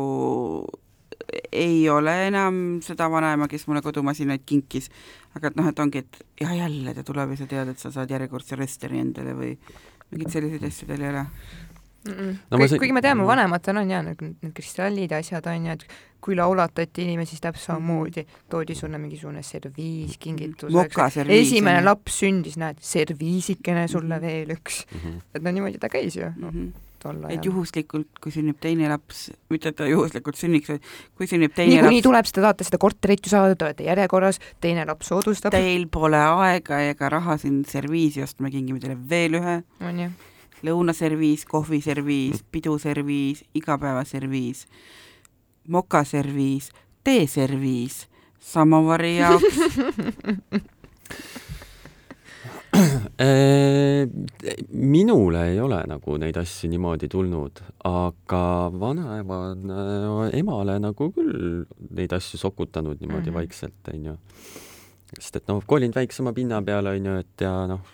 [1.52, 4.88] ei ole enam seda vanaema, kes mulle kodumasinaid kinkis,
[5.36, 7.92] aga et noh, et ongi, et ja jälle ta tuleb ja sa tead, et sa
[7.94, 9.52] saad järjekordse rösteri endale või
[10.12, 11.26] mingeid selliseid asju teil ei ole?
[12.04, 12.36] Mm -mm.
[12.50, 15.46] No ma Kõik, sain- kuigi me teame, vanematel on jah, need, need kristallid ja asjad
[15.46, 15.84] on ju, et
[16.20, 21.16] kui laulatati inimesi, siis täpselt samamoodi toodi sulle mingisugune serviis kingituseks.
[21.28, 24.22] esimene laps sündis, näed, serviisikene sulle Mhm.
[24.26, 24.84] veel üks.
[24.94, 25.18] Mhm.
[25.34, 26.58] et no niimoodi ta käis ju no, mm.
[26.58, 26.72] -hmm.
[27.02, 27.44] tol et ajal.
[27.44, 30.80] juhuslikult, kui sünnib teine laps, mitte et ta juhuslikult sünniks, vaid
[31.16, 33.84] kui sünnib teine niikuinii laps, tuleb, siis te tahate seda korterit ju saada, te olete
[33.84, 38.96] järjekorras, teine laps soodustab, teil pole aega ega raha siin serviisi osta, me kingime teile
[39.08, 40.10] veel ühe on ju.
[40.62, 44.66] lõunaserviis, kohviserviis, piduserviis, igapäevaserviis,
[45.68, 46.70] mokaserviis,
[47.04, 48.06] teeserviis,
[48.38, 49.58] samovari jaoks,
[53.20, 54.08] Äh,
[54.72, 58.44] minule ei ole nagu neid asju niimoodi tulnud, aga
[58.80, 63.28] vanaema on äh, emale nagu küll neid asju sokutanud niimoodi mm.
[63.28, 63.34] -hmm.
[63.34, 64.16] vaikselt, onju.
[65.20, 67.84] sest et noh, kolinud väiksema pinna peale, onju, et ja noh,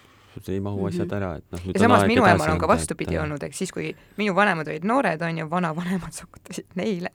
[0.48, 0.88] ei mahu Mhm.
[0.88, 1.60] asjad ära, et noh.
[1.74, 3.18] ja samas minu emal on ka vastupidi.
[3.18, 7.10] olnud, ehk siis, kui minu vanemad olid noored, on ju, vanavanemad sokutasid neile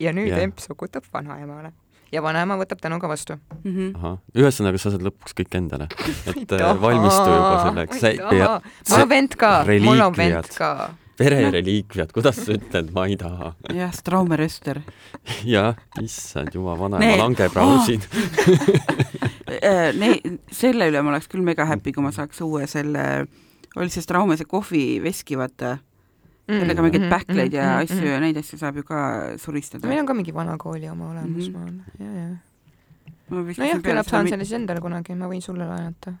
[0.00, 0.42] ja nüüd yeah.
[0.42, 1.72] emp sokutab vanaemale.
[2.12, 3.36] ja vanaema võtab tänuga vastu.
[3.64, 3.76] mm.
[3.76, 3.92] -hmm.
[3.96, 5.88] ahah, ühesõnaga sa saad lõpuks kõik endale,
[6.30, 8.02] et äh, valmistu juba selleks,
[8.90, 10.90] mul on vend ka, mul on vend ka.
[11.16, 13.54] perereliikviad, kuidas sa ütled, ma ei taha.
[13.80, 14.82] jah, Straume Röster.
[15.44, 18.08] jah, issand jumal, vanaema langebrausid.
[19.62, 23.26] Ne-, selle üle ma oleks küll mega happy, kui ma saaks uue selle,
[23.76, 25.76] oli see Straume see kohviveski, vaata,
[26.48, 28.98] sellega mingeid pähkleid ja asju ja neid asju saab ju ka
[29.38, 29.86] suristada.
[29.88, 31.54] meil on ka mingi vanakooli oma olemas Mhm.
[31.54, 31.54] mm, -hmm.
[31.54, 32.36] ma arvan, ja, ja.
[33.30, 36.12] nojah, küllap saan selle siis endale kunagi, ma võin sulle laenata.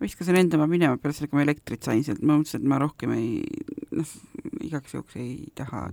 [0.00, 2.78] viskasin enda ma minema peale selle, kui ma elektrit sain sealt, ma mõtlesin, et ma
[2.78, 3.42] rohkem ei,
[3.92, 4.06] noh,
[4.60, 5.90] igaks juhuks ei taha.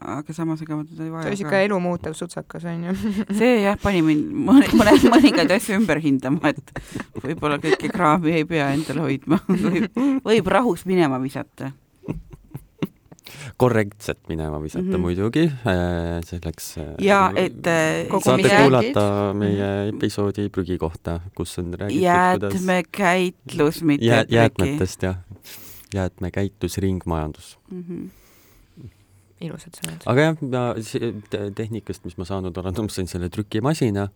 [0.00, 2.94] Aga samas, ega ma teda ei see vaja oli siuke elu muutev sutsakas onju.
[3.38, 6.74] see jah, pani mind mõne, mõne, mõningaid asju ümber hindama, et
[7.22, 9.90] võib-olla kõike kraami ei pea endale hoidma, võib,
[10.24, 11.72] võib rahus minema visata.
[13.56, 14.94] korrektselt minema visata mm Mhm.
[14.94, 15.00] -hmm.
[15.00, 15.50] muidugi,
[16.24, 22.00] selleks äh, ja et äh, Kogu saate kuulata meie episoodi prügi kohta, kus on räägitud,
[22.00, 25.16] kuidas jäätmekäitlus, mitte jäätmetest jah,
[25.94, 27.58] jäätmekäitlus, ringmajandus.
[27.70, 28.23] Mhm.
[29.46, 30.06] Ilusad sõnad.
[30.10, 30.64] aga jah, ma
[31.60, 34.08] tehnikast, mis ma saanud olen, ma sain selle trükimasina,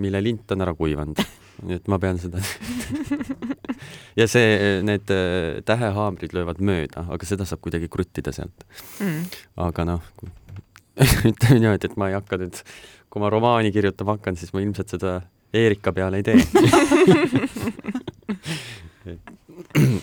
[0.00, 1.20] mille lint on ära kuivanud,
[1.66, 2.42] nii et ma pean seda
[4.20, 8.64] ja see, need äh, tähehaamrid löövad mööda, aga seda saab kuidagi kruttida sealt.
[9.02, 9.22] Mm.
[9.66, 10.02] aga noh,
[11.30, 12.56] ütleme niimoodi, et ma ei hakka nüüd,
[13.10, 15.20] kui ma romaani kirjutama hakkan, siis ma ilmselt seda
[15.56, 16.38] Eerika peale ei tee.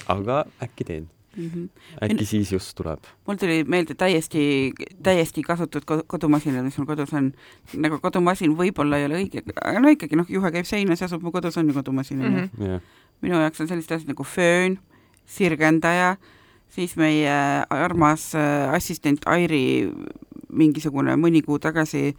[0.15, 1.05] aga äkki teen,
[1.37, 1.67] Mhm.
[2.01, 2.99] äkki siis just tuleb.
[3.27, 4.73] mul tuli meelde täiesti,
[5.03, 7.31] täiesti kasutud ko- kodumasinad, mis mul kodus on.
[7.73, 11.21] nagu kodumasin võib-olla ei ole õige, aga no ikkagi noh, juhe käib seinas ja asub
[11.23, 12.65] mu kodus on ju kodumasin onju Mhm.
[12.71, 12.81] jah,
[13.21, 14.77] minu jaoks on sellised asjad nagu föön,
[15.25, 16.15] sirgendaja,
[16.69, 17.29] siis meie
[17.69, 19.91] armas äh, assistent Airi
[20.49, 22.15] mingisugune mõni kuu tagasi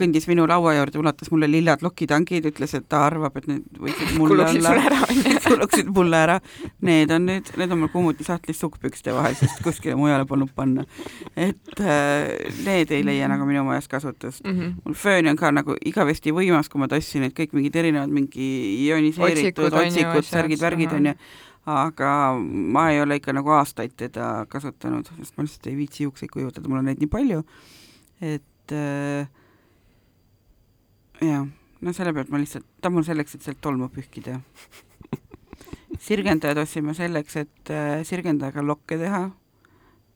[0.00, 4.14] kõndis minu laua juurde, ulatas mulle lillad lokitangid, ütles, et ta arvab, et need võiksid
[4.18, 4.74] mulle olla,
[5.48, 6.38] kuluksid mulle ära.
[6.86, 10.86] Need on nüüd, need on mul kummutisahtlis sukkpükste vahel, sest kuskile mujale polnud panna.
[11.36, 12.32] et äh,
[12.64, 14.44] need ei leia nagu minu majas kasutust.
[14.46, 14.80] Mhm.
[14.84, 18.50] mul föön on ka nagu igavesti võimas, kui ma tassin need kõik mingid erinevad mingi
[18.88, 21.00] ioniseeritud Otsikud otsikud, asjad, särgid, värgid ahah.
[21.00, 21.14] onju,
[21.70, 22.12] aga
[22.76, 26.68] ma ei ole ikka nagu aastaid teda kasutanud, sest ma lihtsalt ei viitsi juukseid kuivatada,
[26.68, 27.44] mul on neid nii palju,
[28.20, 29.28] et äh,
[31.20, 31.46] jah,
[31.80, 34.38] no selle pealt ma lihtsalt, ta on mul selleks, et sealt tolmu pühkida.
[36.08, 39.22] sirgendajad ostsin ma selleks, et äh, sirgendajaga lokke teha,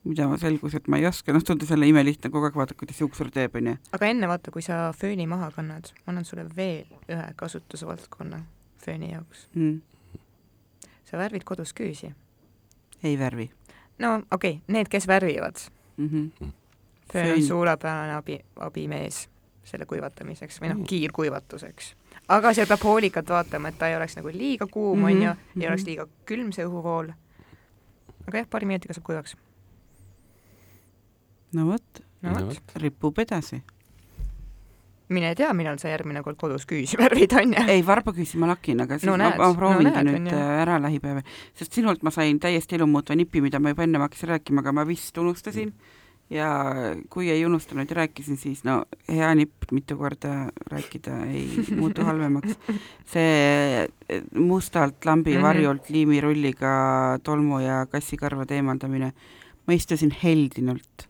[0.05, 3.01] mida ma selgus, et ma ei oska, noh tundus jälle imelihtne, kogu aeg vaatad, kuidas
[3.01, 3.77] juuksur teeb, onju.
[3.97, 8.43] aga enne vaata, kui sa fööni maha kannad, ma annan sulle veel ühe kasutusvaldkonna
[8.85, 9.47] fööni jaoks.
[9.55, 9.81] Mm.
[11.05, 12.13] sa värvid kodus küüsi.
[13.03, 13.49] ei värvi
[13.99, 15.55] no okei okay,, need, kes värvivad,
[15.97, 16.09] mm.
[16.09, 16.51] -hmm.
[17.13, 19.29] föön on suurepärane abi, abimees
[19.65, 21.93] selle kuivatamiseks või noh Mm., kiirkuivatuseks.
[22.29, 25.61] aga seal peab hoolikalt vaatama, et ta ei oleks nagu liiga kuum, Mhm, onju, ei
[25.61, 25.67] mhm.
[25.71, 27.11] oleks liiga külm see õhuvool.
[28.27, 29.35] aga jah, paari minutiga saab kuivaks.
[31.53, 33.61] no vot, no No vot, ripub edasi.
[35.09, 37.65] mine tea, millal sa järgmine kord kodus küüsi värvid, onju.
[37.69, 40.15] ei, varbaküüsi ma lakin, aga siis No näed, ma, ma proovin no no, ta nüüd
[40.17, 40.33] on ju.
[40.33, 41.21] äh, ära lähipäeval,
[41.53, 44.85] sest sinult ma sain täiesti elumuutva nipi, mida ma juba ennem hakkasin rääkima, aga ma
[44.89, 45.73] vist unustasin
[46.29, 46.47] ja
[47.09, 51.45] kui ei unustanud ja rääkisin, siis no hea nipp mitu korda rääkida ei
[51.79, 52.55] muutu halvemaks.
[53.05, 55.41] see äh, mustalt lambi Mhm.
[55.43, 59.11] varjult liimirulliga tolmu ja kassikarvade eemaldamine,
[59.67, 61.07] ma istusin heldinult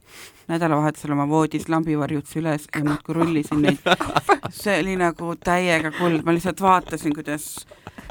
[0.48, 3.80] nädalavahetusel oma voodis lambivarjud süles ja muudkui rullisin neid.
[4.52, 7.66] see oli nagu täiega kuld, ma lihtsalt vaatasin, kuidas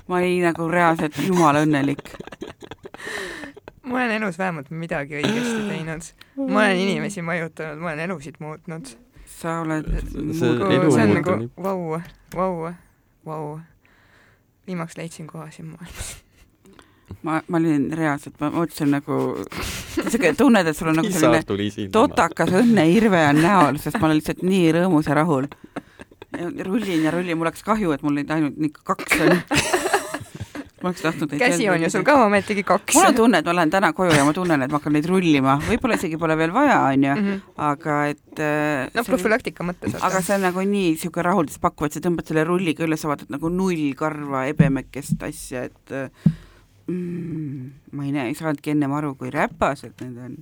[0.08, 2.02] ma olin nagu reaalselt jumala õnnelik.
[3.84, 6.10] Ma olen elus vähemalt midagi õigesti teinud.
[6.40, 8.94] ma olen inimesi mõjutanud, ma olen elusid muutnud.
[9.36, 12.00] sa oled See elu see on nagu vau,
[12.34, 12.74] vau,
[13.26, 13.46] vau.
[14.66, 16.16] viimaks leidsin koha siin maailmas.
[17.22, 19.20] ma, ma olin reaalselt, ma mõtlesin nagu,
[20.08, 24.44] siuke tunned, et sul on nagu selline totakas õnneirve on näol, sest ma olen lihtsalt
[24.44, 25.48] nii rõõmus ja rahul.
[26.34, 29.83] rullin ja rullin, mul oleks kahju, et mul neid ainult nii kaks on.
[30.84, 32.94] Ma oleks tahtnud neid käsi on ju sul ka ometigi kaks.
[32.98, 35.08] mul on tunne, et ma lähen täna koju ja ma tunnen, et ma hakkan neid
[35.08, 37.40] rullima, võib-olla isegi pole veel vaja, onju, Mhm.
[37.56, 39.96] aga et äh, no profülaktika mõttes.
[40.00, 43.30] aga see on nagu nii siuke rahuldust pakkuv, et sa tõmbad selle rulliga üles, vaatad
[43.32, 46.08] nagu nullkarva ebemekest asja, et äh,
[46.86, 50.36] mm, ma ei näe, ei saanudki ennem aru, kui räpased need on.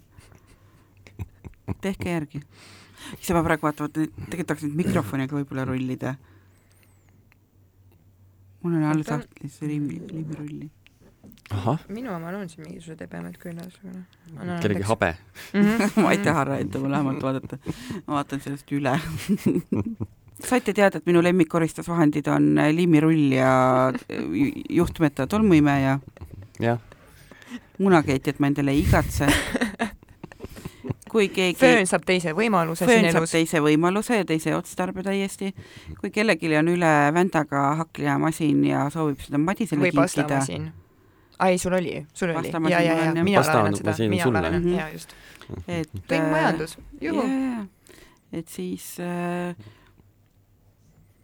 [1.83, 2.43] tehke järgi.
[3.21, 6.17] ise ma praegu vaatan, et tegelikult tahaks nüüd mikrofoniga võib-olla rullida.
[8.63, 10.69] Mul on all sahtlis liimi, liimirulli.
[11.53, 14.61] ahah, minu omal on siin mingisugused ebemed küljes, aga noh.
[14.63, 15.13] kellegi habe.
[16.03, 17.59] ma ei taha rääkida, ma vähemalt vaadata,
[18.07, 18.95] ma vaatan sellest üle.
[20.49, 23.53] saite teada, et minu lemmikkoristusvahendid on liimirull ja
[24.09, 25.99] ju- juhtmeta tolmuimeja,
[26.63, 26.81] jah,
[27.83, 29.29] munakeetjat ma endale ei igatse.
[31.13, 33.35] kui keegi föön saab teise võimaluse föön saab elus.
[33.35, 35.53] teise võimaluse ja teise otstarbe täiesti.
[36.01, 40.41] kui kellelgi on üle vändaga hakklihamasin ja soovib seda Madisele või kinkida,
[41.43, 42.53] ai, sul oli, sul oli.
[42.71, 44.41] Ja, ja, ja mina laenan seda, mina sulle.
[44.41, 44.75] laenan, Mhm.
[44.79, 45.15] ja just.
[45.69, 47.23] et ringmajandus, juhu.
[47.29, 47.67] jaa,
[48.33, 49.57] et siis äh,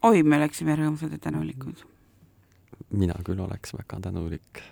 [0.03, 1.85] oi, me läksime rõõmsad ja tänulikud.
[2.91, 4.63] mina küll oleks väga tänulik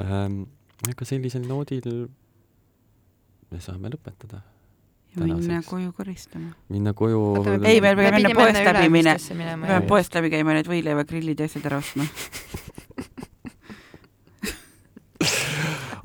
[0.00, 0.42] ähm,.
[0.88, 2.08] aga sellisel noodil
[3.50, 4.42] me saame lõpetada,
[5.10, 5.68] ja minna Tänaseks.
[5.70, 6.52] koju koristama.
[6.68, 7.44] minna koju.
[7.64, 9.16] Ei, me peame enne poest läbi minna.
[9.34, 12.06] minema me peame poest läbi käima need võileivagrillid ja asjad ära ostma.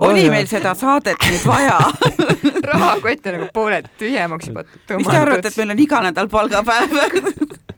[0.07, 1.77] oli meil seda saadet nüüd vaja?
[2.71, 4.97] rahakott on nagu pooled tühjemaks juba tõmmatud.
[4.97, 6.97] mis te arvate, et meil on iga nädal palgapäev?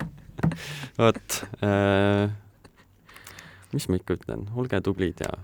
[1.01, 2.32] vot äh,,
[3.76, 5.36] mis ma ikka ütlen, olge tublid ja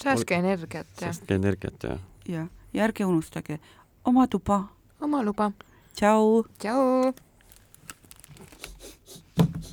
[0.00, 3.58] säästke energiat ja säästke energiat ja jah, ja ärge unustage
[4.04, 4.68] oma tuba.
[5.00, 5.52] oma luba.
[5.94, 6.44] tšau.
[6.58, 7.12] tšau.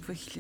[0.08, 0.36] võhli